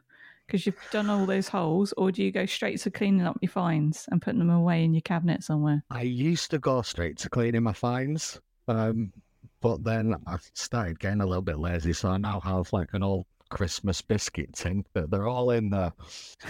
because 0.46 0.66
you've 0.66 0.76
done 0.92 1.10
all 1.10 1.26
those 1.26 1.48
holes, 1.48 1.94
or 1.96 2.12
do 2.12 2.22
you 2.22 2.32
go 2.32 2.46
straight 2.46 2.80
to 2.82 2.92
cleaning 2.92 3.26
up 3.26 3.38
your 3.42 3.50
finds 3.50 4.08
and 4.12 4.22
putting 4.22 4.40
them 4.40 4.50
away 4.50 4.84
in 4.84 4.94
your 4.94 5.02
cabinet 5.02 5.44
somewhere? 5.44 5.84
I 5.90 6.02
used 6.02 6.52
to 6.52 6.60
go 6.60 6.82
straight 6.82 7.18
to 7.20 7.30
cleaning 7.30 7.64
my 7.64 7.74
finds, 7.74 8.42
um, 8.68 9.14
But 9.62 9.84
then 9.86 10.14
I 10.28 10.38
started 10.54 11.00
getting 11.00 11.22
a 11.22 11.26
little 11.26 11.42
bit 11.42 11.58
lazy, 11.58 11.94
so 11.94 12.10
I 12.10 12.18
now 12.18 12.42
have 12.42 12.74
like 12.74 12.90
an 12.94 13.02
old 13.02 13.26
Christmas 13.50 14.02
biscuit 14.02 14.54
tin 14.54 14.84
that 14.94 15.10
they're 15.10 15.28
all 15.28 15.52
in 15.52 15.70
there. 15.70 15.94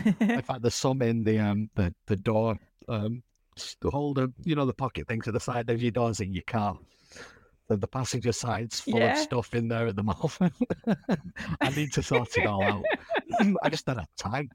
in 0.19 0.41
fact, 0.41 0.63
there's 0.63 0.73
some 0.73 1.01
in 1.03 1.23
the 1.23 1.37
um 1.37 1.69
the 1.75 1.93
the 2.07 2.15
door 2.15 2.57
um 2.87 3.21
the 3.81 3.91
holder, 3.91 4.29
you 4.43 4.55
know, 4.55 4.65
the 4.65 4.73
pocket 4.73 5.07
thing 5.07 5.21
to 5.21 5.31
the 5.31 5.39
side 5.39 5.69
of 5.69 5.79
your 5.79 5.91
doors 5.91 6.21
in 6.21 6.33
your 6.33 6.43
car. 6.47 6.75
The, 7.69 7.77
the 7.77 7.87
passenger 7.87 8.31
side's 8.33 8.81
full 8.81 8.99
Yeah. 8.99 9.13
of 9.13 9.17
stuff 9.19 9.53
in 9.53 9.67
there 9.69 9.87
at 9.87 9.95
the 9.95 10.03
moment. 10.03 10.53
I 11.61 11.69
need 11.69 11.93
to 11.93 12.03
sort 12.03 12.37
it 12.37 12.45
all 12.45 12.63
out. 12.63 12.83
I 13.63 13.69
just 13.69 13.85
don't 13.85 13.97
have 13.99 14.07
time 14.17 14.49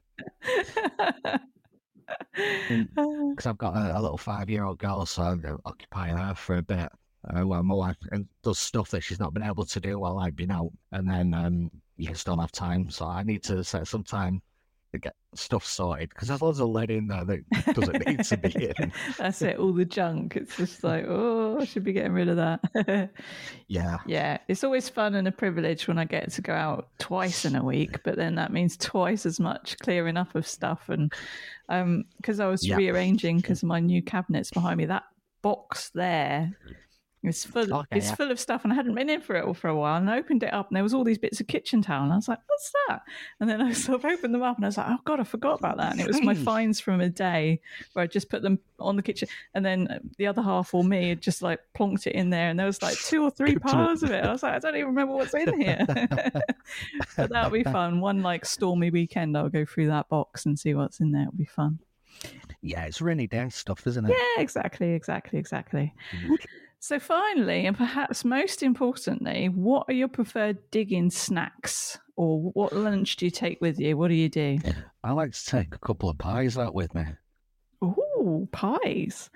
because 2.35 3.45
I've 3.45 3.57
got 3.57 3.75
a, 3.75 3.97
a 3.97 4.01
little 4.01 4.17
five-year-old 4.17 4.77
girl, 4.79 5.05
so 5.05 5.23
I 5.23 5.35
occupy 5.65 6.09
her 6.09 6.35
for 6.35 6.57
a 6.57 6.61
bit. 6.61 6.89
Uh, 7.33 7.41
while 7.41 7.61
my 7.61 7.75
wife 7.75 7.97
and 8.13 8.25
does 8.43 8.57
stuff 8.57 8.89
that 8.91 9.01
she's 9.01 9.19
not 9.19 9.33
been 9.33 9.43
able 9.43 9.65
to 9.65 9.79
do 9.81 9.99
while 9.99 10.19
I've 10.19 10.37
been 10.37 10.51
out, 10.51 10.71
and 10.93 11.09
then 11.09 11.33
um, 11.33 11.69
you 11.97 12.07
just 12.07 12.25
don't 12.25 12.39
have 12.39 12.51
time. 12.53 12.89
So 12.89 13.05
I 13.05 13.23
need 13.23 13.43
to 13.43 13.61
set 13.61 13.87
some 13.87 14.03
time 14.05 14.41
to 14.91 14.97
get 14.97 15.13
stuff 15.35 15.65
sorted 15.65 16.09
because 16.09 16.27
there's 16.27 16.41
loads 16.41 16.59
of 16.59 16.69
lead 16.69 16.89
in 16.89 17.07
there 17.07 17.23
that 17.25 17.75
doesn't 17.75 18.05
need 18.07 18.23
to 18.23 18.37
be 18.37 18.73
in. 18.77 18.91
That's 19.17 19.41
it, 19.41 19.57
all 19.57 19.71
the 19.73 19.85
junk. 19.85 20.35
It's 20.35 20.57
just 20.57 20.83
like, 20.83 21.05
oh, 21.07 21.59
I 21.59 21.65
should 21.65 21.83
be 21.83 21.93
getting 21.93 22.13
rid 22.13 22.29
of 22.29 22.37
that. 22.37 23.09
Yeah, 23.67 23.97
yeah, 24.07 24.39
it's 24.47 24.63
always 24.63 24.89
fun 24.89 25.13
and 25.13 25.27
a 25.27 25.31
privilege 25.31 25.87
when 25.87 25.99
I 25.99 26.05
get 26.05 26.31
to 26.31 26.41
go 26.41 26.53
out 26.53 26.89
twice 26.97 27.45
in 27.45 27.55
a 27.55 27.63
week, 27.63 28.01
but 28.03 28.15
then 28.15 28.33
that 28.35 28.51
means 28.51 28.75
twice 28.77 29.27
as 29.27 29.39
much 29.39 29.77
clearing 29.77 30.17
up 30.17 30.33
of 30.33 30.47
stuff. 30.47 30.89
And 30.89 31.13
um, 31.69 32.05
because 32.17 32.39
I 32.39 32.47
was 32.47 32.65
Yeah. 32.65 32.77
rearranging 32.77 33.37
because 33.37 33.63
my 33.63 33.79
new 33.79 34.01
cabinets 34.01 34.49
behind 34.49 34.77
me, 34.77 34.85
that 34.87 35.03
box 35.43 35.91
there. 35.93 36.51
It's 37.21 37.43
full. 37.43 37.73
Okay, 37.73 37.97
it's 37.97 38.07
yeah. 38.07 38.15
full 38.15 38.31
of 38.31 38.39
stuff, 38.39 38.63
and 38.63 38.71
I 38.71 38.77
hadn't 38.77 38.95
been 38.95 39.09
in 39.09 39.19
for 39.19 39.35
it 39.35 39.43
all 39.43 39.53
for 39.53 39.67
a 39.67 39.75
while. 39.75 39.97
And 39.97 40.09
I 40.09 40.17
opened 40.17 40.41
it 40.43 40.53
up, 40.53 40.69
and 40.69 40.77
there 40.77 40.83
was 40.83 40.93
all 40.93 41.03
these 41.03 41.17
bits 41.17 41.41
of 41.41 41.47
kitchen 41.47 41.81
towel, 41.81 42.03
and 42.03 42.13
I 42.13 42.15
was 42.15 42.29
like, 42.29 42.39
"What's 42.47 42.71
that?" 42.87 43.01
And 43.39 43.49
then 43.49 43.61
I 43.61 43.73
sort 43.73 43.99
of 43.99 44.05
opened 44.05 44.33
them 44.33 44.41
up, 44.41 44.55
and 44.55 44.63
I 44.63 44.69
was 44.69 44.77
like, 44.77 44.87
"Oh 44.89 44.99
God, 45.03 45.19
I 45.19 45.25
forgot 45.25 45.59
about 45.59 45.77
that." 45.77 45.91
And 45.91 46.01
it 46.01 46.07
was 46.07 46.21
my 46.21 46.33
finds 46.33 46.79
from 46.79 47.01
a 47.01 47.09
day 47.09 47.59
where 47.91 48.03
I 48.03 48.07
just 48.07 48.29
put 48.29 48.41
them 48.41 48.57
on 48.79 48.95
the 48.95 49.01
kitchen, 49.01 49.27
and 49.53 49.65
then 49.65 50.11
the 50.17 50.27
other 50.27 50.41
half, 50.41 50.73
or 50.73 50.81
me, 50.85 51.09
had 51.09 51.21
just 51.21 51.41
like 51.41 51.59
plonked 51.77 52.07
it 52.07 52.15
in 52.15 52.29
there, 52.29 52.49
and 52.49 52.57
there 52.57 52.65
was 52.65 52.81
like 52.81 52.97
two 52.97 53.21
or 53.21 53.31
three 53.31 53.55
piles 53.59 54.01
of 54.01 54.11
it. 54.11 54.23
I 54.23 54.31
was 54.31 54.41
like, 54.41 54.53
"I 54.53 54.59
don't 54.59 54.75
even 54.75 54.87
remember 54.87 55.15
what's 55.15 55.33
in 55.33 55.59
here." 55.59 55.85
but 57.17 57.29
that'll 57.29 57.51
be 57.51 57.63
fun. 57.63 57.99
One 57.99 58.21
like 58.21 58.45
stormy 58.45 58.91
weekend, 58.91 59.37
I'll 59.37 59.49
go 59.49 59.65
through 59.65 59.87
that 59.87 60.07
box 60.07 60.45
and 60.45 60.57
see 60.57 60.73
what's 60.73 61.01
in 61.01 61.11
there. 61.11 61.23
It'll 61.23 61.33
be 61.33 61.43
fun. 61.43 61.79
yeah, 62.61 62.85
it's 62.85 63.01
rainy 63.01 63.27
day 63.27 63.49
stuff, 63.49 63.85
isn't 63.87 64.05
it? 64.05 64.15
Yeah, 64.17 64.41
exactly, 64.41 64.93
exactly, 64.93 65.37
exactly. 65.37 65.93
So, 66.81 66.97
finally, 66.97 67.65
and 67.65 67.77
perhaps 67.77 68.23
most 68.23 68.63
importantly, 68.63 69.49
what 69.49 69.85
are 69.89 69.93
your 69.93 70.07
preferred 70.07 70.57
digging 70.71 71.09
snacks, 71.09 71.99
or 72.15 72.39
what 72.53 72.73
lunch 72.73 73.17
do 73.17 73.25
you 73.25 73.31
take 73.31 73.59
with 73.59 73.79
you? 73.79 73.97
What 73.97 74.07
do 74.07 74.13
you 74.13 74.29
do? 74.29 74.59
I 75.03 75.11
like 75.11 75.33
to 75.33 75.45
take 75.45 75.75
a 75.75 75.79
couple 75.79 76.09
of 76.09 76.17
pies 76.17 76.57
out 76.57 76.73
with 76.73 76.95
me. 76.95 77.03
Ooh, 77.83 78.47
pies. 78.51 79.29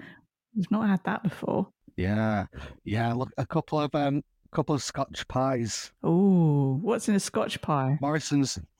We've 0.55 0.71
not 0.71 0.87
had 0.87 1.03
that 1.03 1.23
before. 1.23 1.67
Yeah, 1.97 2.45
yeah, 2.85 3.13
look, 3.13 3.31
a 3.37 3.45
couple 3.45 3.79
of 3.79 3.93
um, 3.93 4.23
couple 4.51 4.75
of 4.75 4.81
Scotch 4.81 5.27
pies. 5.27 5.91
Ooh, 6.05 6.79
what's 6.81 7.09
in 7.09 7.15
a 7.15 7.19
Scotch 7.19 7.61
pie? 7.61 7.97
Morrison's. 8.01 8.57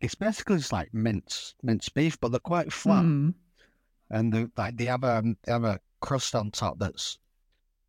it's 0.00 0.16
basically 0.16 0.56
just 0.56 0.72
like 0.72 0.92
mince, 0.92 1.54
mince 1.62 1.88
beef, 1.88 2.18
but 2.20 2.32
they're 2.32 2.40
quite 2.40 2.72
flat. 2.72 3.02
Hmm. 3.02 3.30
and 4.10 4.32
they 4.32 4.46
like 4.56 4.76
they 4.76 4.86
have 4.86 5.04
a 5.04 5.22
they 5.44 5.52
have 5.52 5.64
a 5.64 5.78
crust 6.00 6.34
on 6.34 6.50
top 6.50 6.78
that's 6.78 7.18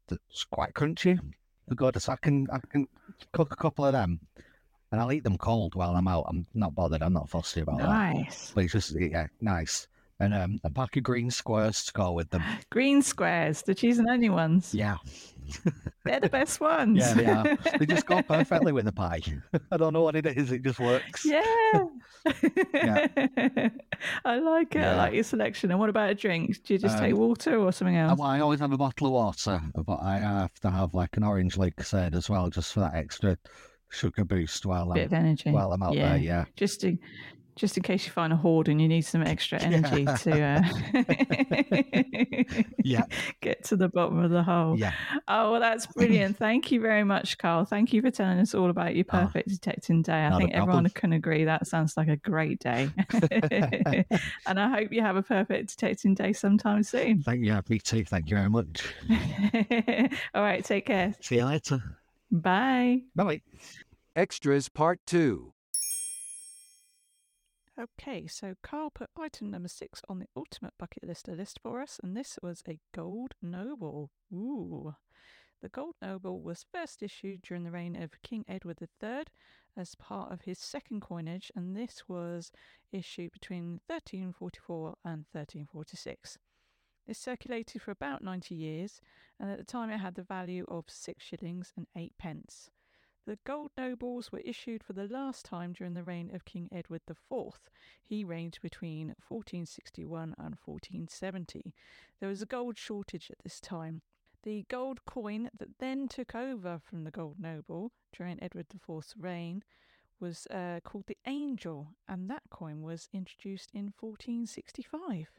that's 0.08 0.44
quite 0.46 0.74
crunchy. 0.74 1.20
They're 1.68 1.76
good. 1.76 2.02
So 2.02 2.14
I 2.14 2.18
can 2.18 2.48
I 2.52 2.60
can 2.70 2.88
cook 3.32 3.52
a 3.52 3.56
couple 3.56 3.86
of 3.86 3.94
them, 3.94 4.20
and 4.92 5.02
I'll 5.02 5.12
eat 5.12 5.24
them 5.24 5.38
cold 5.38 5.76
while 5.76 5.96
I'm 5.96 6.08
out. 6.08 6.26
I'm 6.28 6.46
not 6.54 6.76
bothered. 6.76 7.02
I'm 7.02 7.14
not 7.14 7.30
fussy 7.30 7.62
about 7.62 7.80
that. 7.80 7.88
Nice. 7.88 8.52
But 8.54 8.66
it's 8.66 8.74
just 8.74 8.96
yeah, 9.00 9.28
nice. 9.42 9.88
And 10.20 10.34
um, 10.34 10.60
a 10.64 10.70
pack 10.70 10.96
of 10.96 11.04
green 11.04 11.30
squares 11.30 11.84
to 11.86 11.94
go 11.94 12.14
with 12.14 12.30
them. 12.30 12.42
Green 12.70 13.02
squares, 13.02 13.64
the 13.64 13.76
cheese 13.76 14.00
and 14.00 14.10
onion 14.10 14.32
ones. 14.32 14.74
Yeah, 14.74 14.96
They're 16.06 16.20
the 16.20 16.30
best 16.30 16.60
ones. 16.60 17.00
yeah, 17.00 17.14
they 17.14 17.25
are. 17.25 17.58
they 17.80 17.86
just 17.86 18.06
go 18.06 18.22
perfectly 18.28 18.72
with 18.72 18.86
the 18.86 18.92
pie. 18.92 19.22
I 19.72 19.78
don't 19.78 19.94
know 19.94 20.02
what 20.04 20.16
it 20.16 20.25
is. 20.25 20.52
It 20.52 20.62
just 20.64 20.80
works. 20.80 21.25
Yeah. 21.25 21.42
I 24.24 24.38
like 24.40 24.75
it. 24.75 24.82
I 24.82 24.96
like 24.96 25.14
your 25.14 25.24
selection. 25.24 25.72
And 25.72 25.80
what 25.80 25.90
about 25.90 26.10
a 26.10 26.16
drink? 26.16 26.64
Do 26.64 26.74
you 26.74 26.80
just 26.80 26.98
take 26.98 27.14
Um, 27.14 27.20
water 27.20 27.58
or 27.60 27.72
something 27.72 27.98
I, 27.98 28.10
else? 28.10 28.20
I 28.22 28.40
always 28.40 28.60
have 28.60 28.72
a 28.72 28.78
bottle 28.78 29.08
of 29.08 29.14
water, 29.14 29.62
but 29.75 30.00
I 30.02 30.18
have 30.20 30.54
to 30.62 30.70
have 30.72 30.94
like 30.94 31.18
an 31.18 31.24
orange 31.24 31.58
like 31.58 31.74
I 31.80 31.84
said, 31.84 32.16
as 32.16 32.30
well, 32.30 32.50
just 32.50 32.74
for 32.74 32.82
that 32.82 32.96
extra 32.96 33.38
sugar 33.90 34.25
boost 34.25 34.66
while 34.66 34.92
Bit 34.94 35.02
I'm 35.02 35.06
of 35.06 35.14
energy. 35.14 35.52
while 35.52 35.72
I'm 35.72 35.84
out 35.84 35.94
there. 35.96 36.18
Yeah. 36.18 36.46
Just 36.56 36.82
to, 36.82 36.98
just 37.56 37.78
in 37.78 37.84
case 37.84 38.06
you 38.06 38.12
find 38.12 38.34
a 38.34 38.36
hoard 38.36 38.68
and 38.68 38.82
you 38.82 38.88
need 38.88 39.02
some 39.04 39.22
extra 39.24 39.60
energy 39.62 40.06
to 40.06 40.42
uh, 40.42 40.62
Yeah. 42.84 43.04
get 43.42 43.64
to 43.66 43.76
the 43.76 43.88
bottom 43.90 44.20
of 44.20 44.30
the 44.32 44.44
hole. 44.44 44.78
Yeah. 44.78 44.92
Oh, 45.28 45.54
well, 45.54 45.62
that's 45.62 45.86
brilliant. 45.88 46.38
Thank 46.38 46.72
you 46.72 46.80
very 46.82 47.04
much, 47.04 47.38
Karl. 47.38 47.66
Thank 47.66 47.94
you 47.94 48.02
for 48.02 48.12
telling 48.12 48.40
us 48.40 48.54
all 48.54 48.70
about 48.70 48.96
your 48.96 49.06
Oh, 49.10 49.18
perfect 49.26 49.50
detecting 49.50 50.02
day. 50.02 50.26
I 50.26 50.38
think 50.38 50.52
everyone 50.54 50.88
can 50.90 51.14
agree 51.14 51.46
that 51.46 51.66
sounds 51.68 51.96
like 51.98 52.08
a 52.10 52.18
great 52.18 52.60
day. 52.60 52.90
and 54.46 54.60
I 54.60 54.70
hope 54.70 54.92
you 54.92 55.02
have 55.02 55.16
a 55.16 55.24
perfect 55.24 55.70
detecting 55.70 56.14
day 56.14 56.34
sometime 56.34 56.84
soon. 56.84 57.22
Thank 57.24 57.44
you. 57.44 57.60
Me 57.70 57.80
too. 57.80 58.04
Thank 58.06 58.30
you 58.30 58.36
very 58.38 58.50
much. 58.50 58.84
all 60.36 60.42
right, 60.44 60.64
take 60.64 60.86
care. 60.86 61.16
See 61.22 61.38
you 61.38 61.46
later. 61.46 61.82
Bye. 62.32 63.02
Bye 63.16 63.24
bye. 63.24 63.42
Extras 64.16 64.70
Part 64.70 65.00
2. 65.08 65.55
Okay, 67.77 68.25
so 68.25 68.55
Karl 68.63 68.89
put 68.89 69.10
item 69.17 69.51
number 69.51 69.67
six 69.67 70.01
on 70.08 70.20
the 70.20 70.29
ultimate 70.36 70.74
bucket 70.77 71.03
lister 71.03 71.36
list 71.36 71.60
for 71.62 71.82
us, 71.82 72.00
and 72.01 72.15
this 72.15 72.39
was 72.41 72.63
a 72.67 72.79
gold 72.94 73.34
noble. 73.41 74.12
Ooh. 74.34 74.96
The 75.62 75.67
gold 75.67 75.96
noble 76.01 76.41
was 76.41 76.65
first 76.72 77.03
issued 77.03 77.41
during 77.41 77.65
the 77.65 77.72
reign 77.72 78.01
of 78.01 78.22
King 78.22 78.46
Edward 78.48 78.77
III 78.82 79.25
as 79.75 79.96
part 79.96 80.32
of 80.32 80.41
his 80.41 80.58
second 80.58 81.01
coinage, 81.01 81.51
and 81.53 81.75
this 81.75 82.08
was 82.08 82.53
issued 82.94 83.34
between 83.34 83.82
1344 83.88 84.96
and 85.03 85.25
1346. 85.34 86.38
This 87.08 87.20
circulated 87.20 87.82
for 87.82 87.91
about 87.91 88.24
90 88.24 88.55
years, 88.55 89.01
and 89.38 89.51
at 89.51 89.58
the 89.58 89.65
time 89.65 89.89
it 89.89 89.98
had 89.98 90.15
the 90.15 90.24
value 90.24 90.65
of 90.70 90.86
six 90.88 91.25
shillings 91.25 91.74
and 91.75 91.88
eight 91.96 92.17
pence. 92.17 92.70
The 93.25 93.39
gold 93.44 93.72
nobles 93.75 94.32
were 94.32 94.41
issued 94.41 94.84
for 94.84 94.94
the 94.94 95.08
last 95.08 95.46
time 95.46 95.74
during 95.74 95.96
the 95.96 96.03
reign 96.03 96.29
of 96.34 96.46
King 96.46 96.70
Edward 96.72 97.01
IV. 97.10 97.60
He 98.03 98.24
reigned 98.24 98.60
between 98.62 99.15
1461 99.27 100.36
and 100.38 100.55
1470. 100.63 101.74
There 102.20 102.29
was 102.29 102.44
a 102.44 102.46
gold 102.46 102.77
shortage 102.77 103.32
at 103.32 103.39
this 103.44 103.60
time. 103.60 104.03
The 104.44 104.65
gold 104.70 105.05
coin 105.05 105.50
that 105.58 105.79
then 105.79 106.08
took 106.08 106.36
over 106.36 106.79
from 106.79 107.03
the 107.03 107.10
gold 107.10 107.39
noble 107.39 107.91
during 108.15 108.41
Edward 108.44 108.67
IV's 108.72 109.15
reign 109.17 109.63
was 110.20 110.46
uh, 110.51 110.82
called 110.84 111.08
the 111.08 111.17
Angel, 111.25 111.96
and 112.08 112.29
that 112.29 112.44
coin 112.51 112.84
was 112.84 113.10
introduced 113.12 113.72
in 113.74 113.91
1465. 114.00 115.32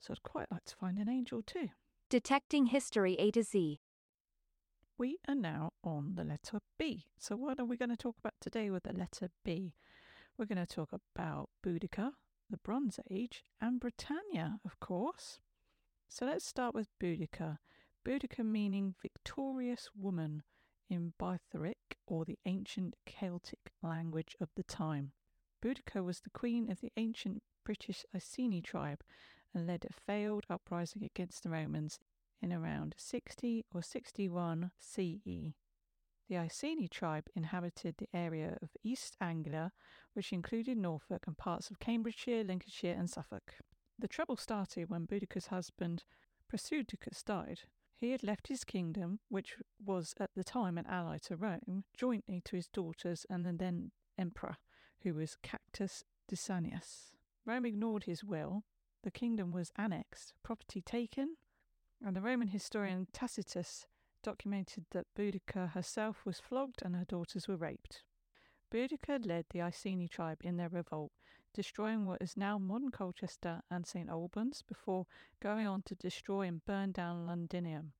So 0.00 0.12
I'd 0.12 0.22
quite 0.22 0.50
like 0.50 0.64
to 0.64 0.76
find 0.76 0.98
an 0.98 1.10
angel 1.10 1.42
too. 1.42 1.68
Detecting 2.08 2.66
History 2.66 3.14
A 3.18 3.30
to 3.32 3.42
Z. 3.42 3.80
We 4.98 5.18
are 5.28 5.34
now 5.34 5.74
on 5.84 6.14
the 6.14 6.24
letter 6.24 6.60
B. 6.78 7.04
So, 7.18 7.36
what 7.36 7.60
are 7.60 7.66
we 7.66 7.76
going 7.76 7.90
to 7.90 7.98
talk 7.98 8.16
about 8.18 8.32
today 8.40 8.70
with 8.70 8.84
the 8.84 8.94
letter 8.94 9.28
B? 9.44 9.74
We're 10.38 10.46
going 10.46 10.64
to 10.64 10.74
talk 10.74 10.88
about 10.94 11.50
Boudica, 11.62 12.12
the 12.48 12.56
Bronze 12.56 12.98
Age, 13.10 13.44
and 13.60 13.78
Britannia, 13.78 14.58
of 14.64 14.80
course. 14.80 15.38
So, 16.08 16.24
let's 16.24 16.46
start 16.46 16.74
with 16.74 16.88
Boudica. 16.98 17.58
Boudica 18.06 18.42
meaning 18.42 18.94
victorious 19.02 19.90
woman 19.94 20.44
in 20.88 21.12
Brythonic, 21.20 21.98
or 22.06 22.24
the 22.24 22.38
ancient 22.46 22.96
Celtic 23.04 23.72
language 23.82 24.34
of 24.40 24.48
the 24.56 24.62
time. 24.62 25.12
Boudica 25.62 26.02
was 26.02 26.20
the 26.20 26.30
queen 26.30 26.70
of 26.70 26.80
the 26.80 26.92
ancient 26.96 27.42
British 27.66 28.06
Iceni 28.14 28.62
tribe 28.62 29.02
and 29.52 29.66
led 29.66 29.84
a 29.84 29.92
failed 29.92 30.46
uprising 30.48 31.04
against 31.04 31.42
the 31.42 31.50
Romans 31.50 31.98
in 32.46 32.52
around 32.52 32.94
60 32.96 33.64
or 33.74 33.82
61 33.82 34.70
CE. 34.78 35.56
The 36.28 36.38
Iceni 36.38 36.86
tribe 36.86 37.26
inhabited 37.34 37.96
the 37.98 38.08
area 38.14 38.56
of 38.62 38.76
East 38.84 39.16
Anglia, 39.20 39.72
which 40.12 40.32
included 40.32 40.78
Norfolk 40.78 41.24
and 41.26 41.36
parts 41.36 41.70
of 41.70 41.80
Cambridgeshire, 41.80 42.44
Lincolnshire, 42.44 42.94
and 42.96 43.10
Suffolk. 43.10 43.54
The 43.98 44.06
trouble 44.06 44.36
started 44.36 44.88
when 44.88 45.06
Boudicca's 45.06 45.48
husband, 45.48 46.04
Prasutagus, 46.48 47.24
died. 47.24 47.62
He 47.96 48.12
had 48.12 48.22
left 48.22 48.46
his 48.46 48.62
kingdom, 48.62 49.18
which 49.28 49.56
was 49.84 50.14
at 50.20 50.30
the 50.36 50.44
time 50.44 50.78
an 50.78 50.86
ally 50.86 51.18
to 51.24 51.36
Rome, 51.36 51.82
jointly 51.96 52.40
to 52.44 52.54
his 52.54 52.68
daughters 52.68 53.26
and 53.28 53.44
the 53.44 53.52
then 53.52 53.90
emperor, 54.16 54.58
who 55.02 55.14
was 55.14 55.36
Cactus 55.42 56.04
Dysanius. 56.30 57.10
Rome 57.44 57.66
ignored 57.66 58.04
his 58.04 58.22
will. 58.22 58.62
The 59.02 59.10
kingdom 59.10 59.50
was 59.50 59.72
annexed, 59.76 60.34
property 60.44 60.80
taken, 60.80 61.36
and 62.04 62.14
the 62.14 62.20
Roman 62.20 62.48
historian 62.48 63.06
Tacitus 63.12 63.86
documented 64.22 64.86
that 64.90 65.06
Boudica 65.16 65.70
herself 65.70 66.26
was 66.26 66.40
flogged 66.40 66.82
and 66.82 66.96
her 66.96 67.04
daughters 67.04 67.46
were 67.46 67.56
raped. 67.56 68.02
Boudica 68.70 69.24
led 69.24 69.46
the 69.50 69.62
Iceni 69.62 70.08
tribe 70.08 70.40
in 70.42 70.56
their 70.56 70.68
revolt, 70.68 71.12
destroying 71.54 72.04
what 72.04 72.20
is 72.20 72.36
now 72.36 72.58
modern 72.58 72.90
Colchester 72.90 73.62
and 73.70 73.86
St 73.86 74.08
Albans 74.10 74.62
before 74.62 75.06
going 75.40 75.66
on 75.66 75.82
to 75.82 75.94
destroy 75.94 76.42
and 76.42 76.64
burn 76.64 76.92
down 76.92 77.26
Londinium. 77.26 77.92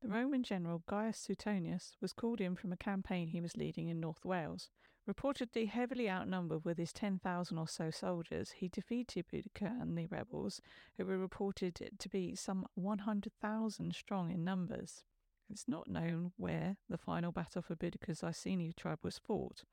The 0.00 0.08
Roman 0.08 0.42
general 0.42 0.82
Gaius 0.86 1.18
Suetonius 1.18 1.96
was 2.00 2.12
called 2.12 2.40
in 2.40 2.56
from 2.56 2.72
a 2.72 2.76
campaign 2.76 3.28
he 3.28 3.40
was 3.40 3.56
leading 3.56 3.88
in 3.88 4.00
North 4.00 4.24
Wales. 4.24 4.70
Reportedly 5.08 5.68
heavily 5.68 6.08
outnumbered 6.08 6.64
with 6.64 6.78
his 6.78 6.92
10,000 6.92 7.58
or 7.58 7.66
so 7.66 7.90
soldiers, 7.90 8.52
he 8.52 8.68
defeated 8.68 9.26
Boudica 9.26 9.80
and 9.80 9.98
the 9.98 10.06
rebels, 10.06 10.60
who 10.96 11.04
were 11.04 11.18
reported 11.18 11.98
to 11.98 12.08
be 12.08 12.36
some 12.36 12.66
100,000 12.74 13.94
strong 13.94 14.30
in 14.30 14.44
numbers. 14.44 15.02
It's 15.50 15.66
not 15.66 15.88
known 15.88 16.32
where 16.36 16.76
the 16.88 16.96
final 16.96 17.32
battle 17.32 17.62
for 17.62 17.74
Boudica's 17.74 18.22
Iceni 18.22 18.72
tribe 18.72 19.00
was 19.02 19.18
fought. 19.18 19.64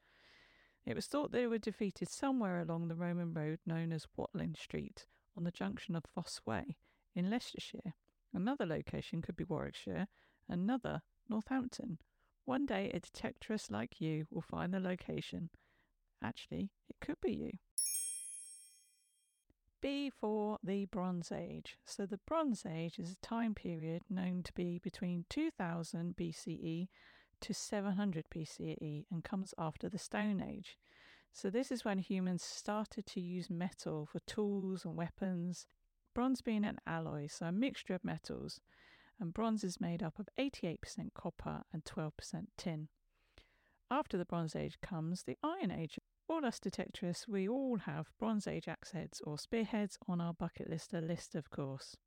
It 0.86 0.96
was 0.96 1.06
thought 1.06 1.32
they 1.32 1.46
were 1.46 1.60
defeated 1.60 2.10
somewhere 2.10 2.60
along 2.60 2.88
the 2.88 2.96
Roman 2.96 3.34
road 3.34 3.60
known 3.66 3.94
as 3.94 4.08
Watling 4.18 4.56
Street 4.56 5.06
on 5.38 5.44
the 5.44 5.52
junction 5.52 5.96
of 5.96 6.06
Fosse 6.06 6.42
Way 6.46 6.76
in 7.14 7.30
Leicestershire. 7.30 7.94
Another 8.34 8.66
location 8.66 9.22
could 9.22 9.36
be 9.36 9.44
Warwickshire, 9.44 10.08
another 10.48 11.04
Northampton. 11.30 12.00
One 12.50 12.66
day 12.66 12.90
a 12.92 13.00
detectorist 13.00 13.70
like 13.70 14.02
you 14.02 14.26
will 14.32 14.42
find 14.42 14.74
the 14.74 14.80
location. 14.80 15.52
Actually, 16.20 16.72
it 16.90 16.96
could 17.00 17.22
be 17.22 17.32
you. 17.32 17.52
B 19.82 20.10
for 20.10 20.58
the 20.64 20.86
Bronze 20.86 21.32
Age. 21.32 21.78
So, 21.86 22.08
the 22.08 22.18
Bronze 22.26 22.66
Age 22.66 22.98
is 22.98 23.12
a 23.12 23.26
time 23.28 23.54
period 23.54 24.02
known 24.10 24.42
to 24.42 24.54
be 24.54 24.80
between 24.80 25.26
2000 25.30 26.16
BCE 26.18 26.88
to 27.40 27.54
700 27.54 28.26
BCE 28.34 29.06
and 29.12 29.24
comes 29.24 29.54
after 29.60 29.88
the 29.88 30.00
Stone 30.00 30.42
Age. 30.42 30.80
So, 31.32 31.52
this 31.52 31.72
is 31.72 31.86
when 31.86 32.00
humans 32.00 32.42
started 32.42 33.06
to 33.06 33.22
use 33.22 33.52
metal 33.52 34.08
for 34.12 34.22
tools 34.22 34.86
and 34.86 34.98
weapons, 34.98 35.68
bronze 36.16 36.42
being 36.42 36.66
an 36.66 36.80
alloy, 36.88 37.28
so 37.28 37.46
a 37.46 37.52
mixture 37.52 37.94
of 37.94 38.04
metals. 38.04 38.60
And 39.20 39.34
bronze 39.34 39.64
is 39.64 39.82
made 39.82 40.02
up 40.02 40.18
of 40.18 40.30
88% 40.40 40.78
copper 41.14 41.64
and 41.74 41.84
12% 41.84 42.12
tin. 42.58 42.88
After 43.92 44.18
the 44.18 44.26
Bronze 44.26 44.56
Age 44.56 44.80
comes 44.82 45.24
the 45.24 45.38
Iron 45.44 45.72
Age. 45.72 46.00
All 46.28 46.46
us 46.46 46.60
detectorists, 46.60 47.28
we 47.28 47.50
all 47.50 47.80
have 47.80 48.12
Bronze 48.20 48.48
Age 48.48 48.68
axe 48.68 48.92
heads 48.92 49.20
or 49.26 49.38
spearheads 49.38 49.98
on 50.08 50.22
our 50.22 50.34
bucket 50.34 50.70
lister 50.70 51.02
list, 51.02 51.34
of 51.34 51.50
course. 51.50 51.98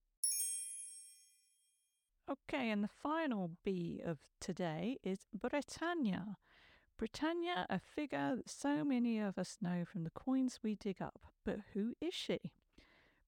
Okay, 2.31 2.71
and 2.71 2.85
the 2.85 2.88
final 3.02 3.50
B 3.64 4.00
of 4.04 4.19
today 4.40 4.99
is 5.02 5.26
Britannia. 5.35 6.37
Britannia, 6.97 7.66
a 7.69 7.81
figure 7.81 8.37
that 8.37 8.49
so 8.49 8.85
many 8.85 9.19
of 9.19 9.37
us 9.37 9.59
know 9.61 9.85
from 9.85 10.04
the 10.04 10.11
coins 10.11 10.61
we 10.62 10.76
dig 10.76 11.02
up. 11.02 11.21
But 11.45 11.59
who 11.75 11.95
is 12.00 12.14
she? 12.14 12.52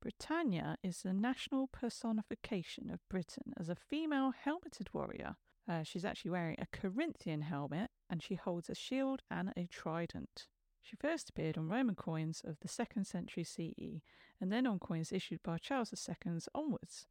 Britannia 0.05 0.77
is 0.83 1.01
the 1.01 1.15
national 1.15 1.67
personification 1.69 2.91
of 2.91 3.09
Britain 3.09 3.55
as 3.59 3.71
a 3.71 3.75
female 3.75 4.33
helmeted 4.33 4.93
warrior. 4.93 5.37
Uh, 5.67 5.83
she's 5.83 6.05
actually 6.05 6.31
wearing 6.31 6.57
a 6.59 6.67
Corinthian 6.77 7.41
helmet 7.41 7.89
and 8.11 8.23
she 8.23 8.35
holds 8.35 8.69
a 8.69 8.75
shield 8.75 9.23
and 9.31 9.55
a 9.57 9.67
trident. 9.67 10.47
She 10.83 10.95
first 10.95 11.31
appeared 11.31 11.57
on 11.57 11.71
Roman 11.71 11.95
coins 11.95 12.43
of 12.45 12.61
the 12.61 12.69
2nd 12.69 13.07
century 13.07 13.45
CE 13.45 14.03
and 14.39 14.53
then 14.53 14.67
on 14.67 14.79
coins 14.79 15.11
issued 15.11 15.43
by 15.43 15.57
Charles 15.57 15.95
II 16.07 16.35
onwards. 16.55 17.07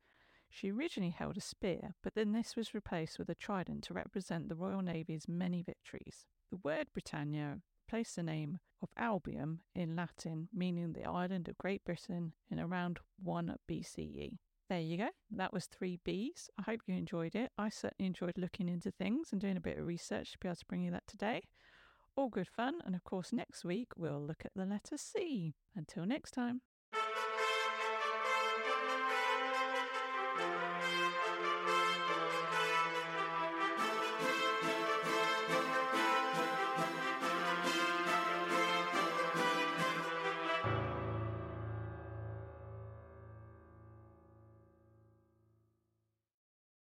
She 0.47 0.71
originally 0.71 1.09
held 1.09 1.35
a 1.37 1.41
spear, 1.41 1.95
but 2.03 2.13
then 2.13 2.31
this 2.31 2.55
was 2.55 2.75
replaced 2.75 3.17
with 3.17 3.27
a 3.27 3.33
trident 3.33 3.85
to 3.85 3.95
represent 3.95 4.49
the 4.49 4.55
Royal 4.55 4.83
Navy's 4.83 5.27
many 5.27 5.63
victories. 5.63 6.27
The 6.51 6.57
word 6.57 6.89
Britannia 6.93 7.61
placed 7.87 8.15
the 8.15 8.23
name 8.23 8.59
of 8.81 8.89
Albion 8.97 9.59
in 9.73 9.95
Latin, 9.95 10.49
meaning 10.53 10.93
the 10.93 11.05
island 11.05 11.47
of 11.47 11.57
Great 11.57 11.83
Britain, 11.85 12.33
in 12.51 12.59
around 12.59 12.99
1 13.21 13.55
BCE. 13.69 14.37
There 14.69 14.79
you 14.79 14.97
go. 14.97 15.09
That 15.31 15.53
was 15.53 15.65
three 15.65 15.99
Bs. 16.05 16.49
I 16.57 16.63
hope 16.63 16.81
you 16.87 16.95
enjoyed 16.95 17.35
it. 17.35 17.51
I 17.57 17.69
certainly 17.69 18.07
enjoyed 18.07 18.37
looking 18.37 18.69
into 18.69 18.91
things 18.91 19.29
and 19.31 19.39
doing 19.39 19.57
a 19.57 19.61
bit 19.61 19.77
of 19.77 19.85
research 19.85 20.31
to 20.31 20.39
be 20.39 20.47
able 20.47 20.55
to 20.55 20.65
bring 20.65 20.83
you 20.83 20.91
that 20.91 21.07
today. 21.07 21.43
All 22.15 22.29
good 22.29 22.47
fun. 22.47 22.79
And 22.85 22.95
of 22.95 23.03
course, 23.03 23.33
next 23.33 23.65
week 23.65 23.89
we'll 23.97 24.21
look 24.21 24.43
at 24.45 24.51
the 24.55 24.65
letter 24.65 24.97
C. 24.97 25.55
Until 25.75 26.05
next 26.05 26.31
time. 26.31 26.61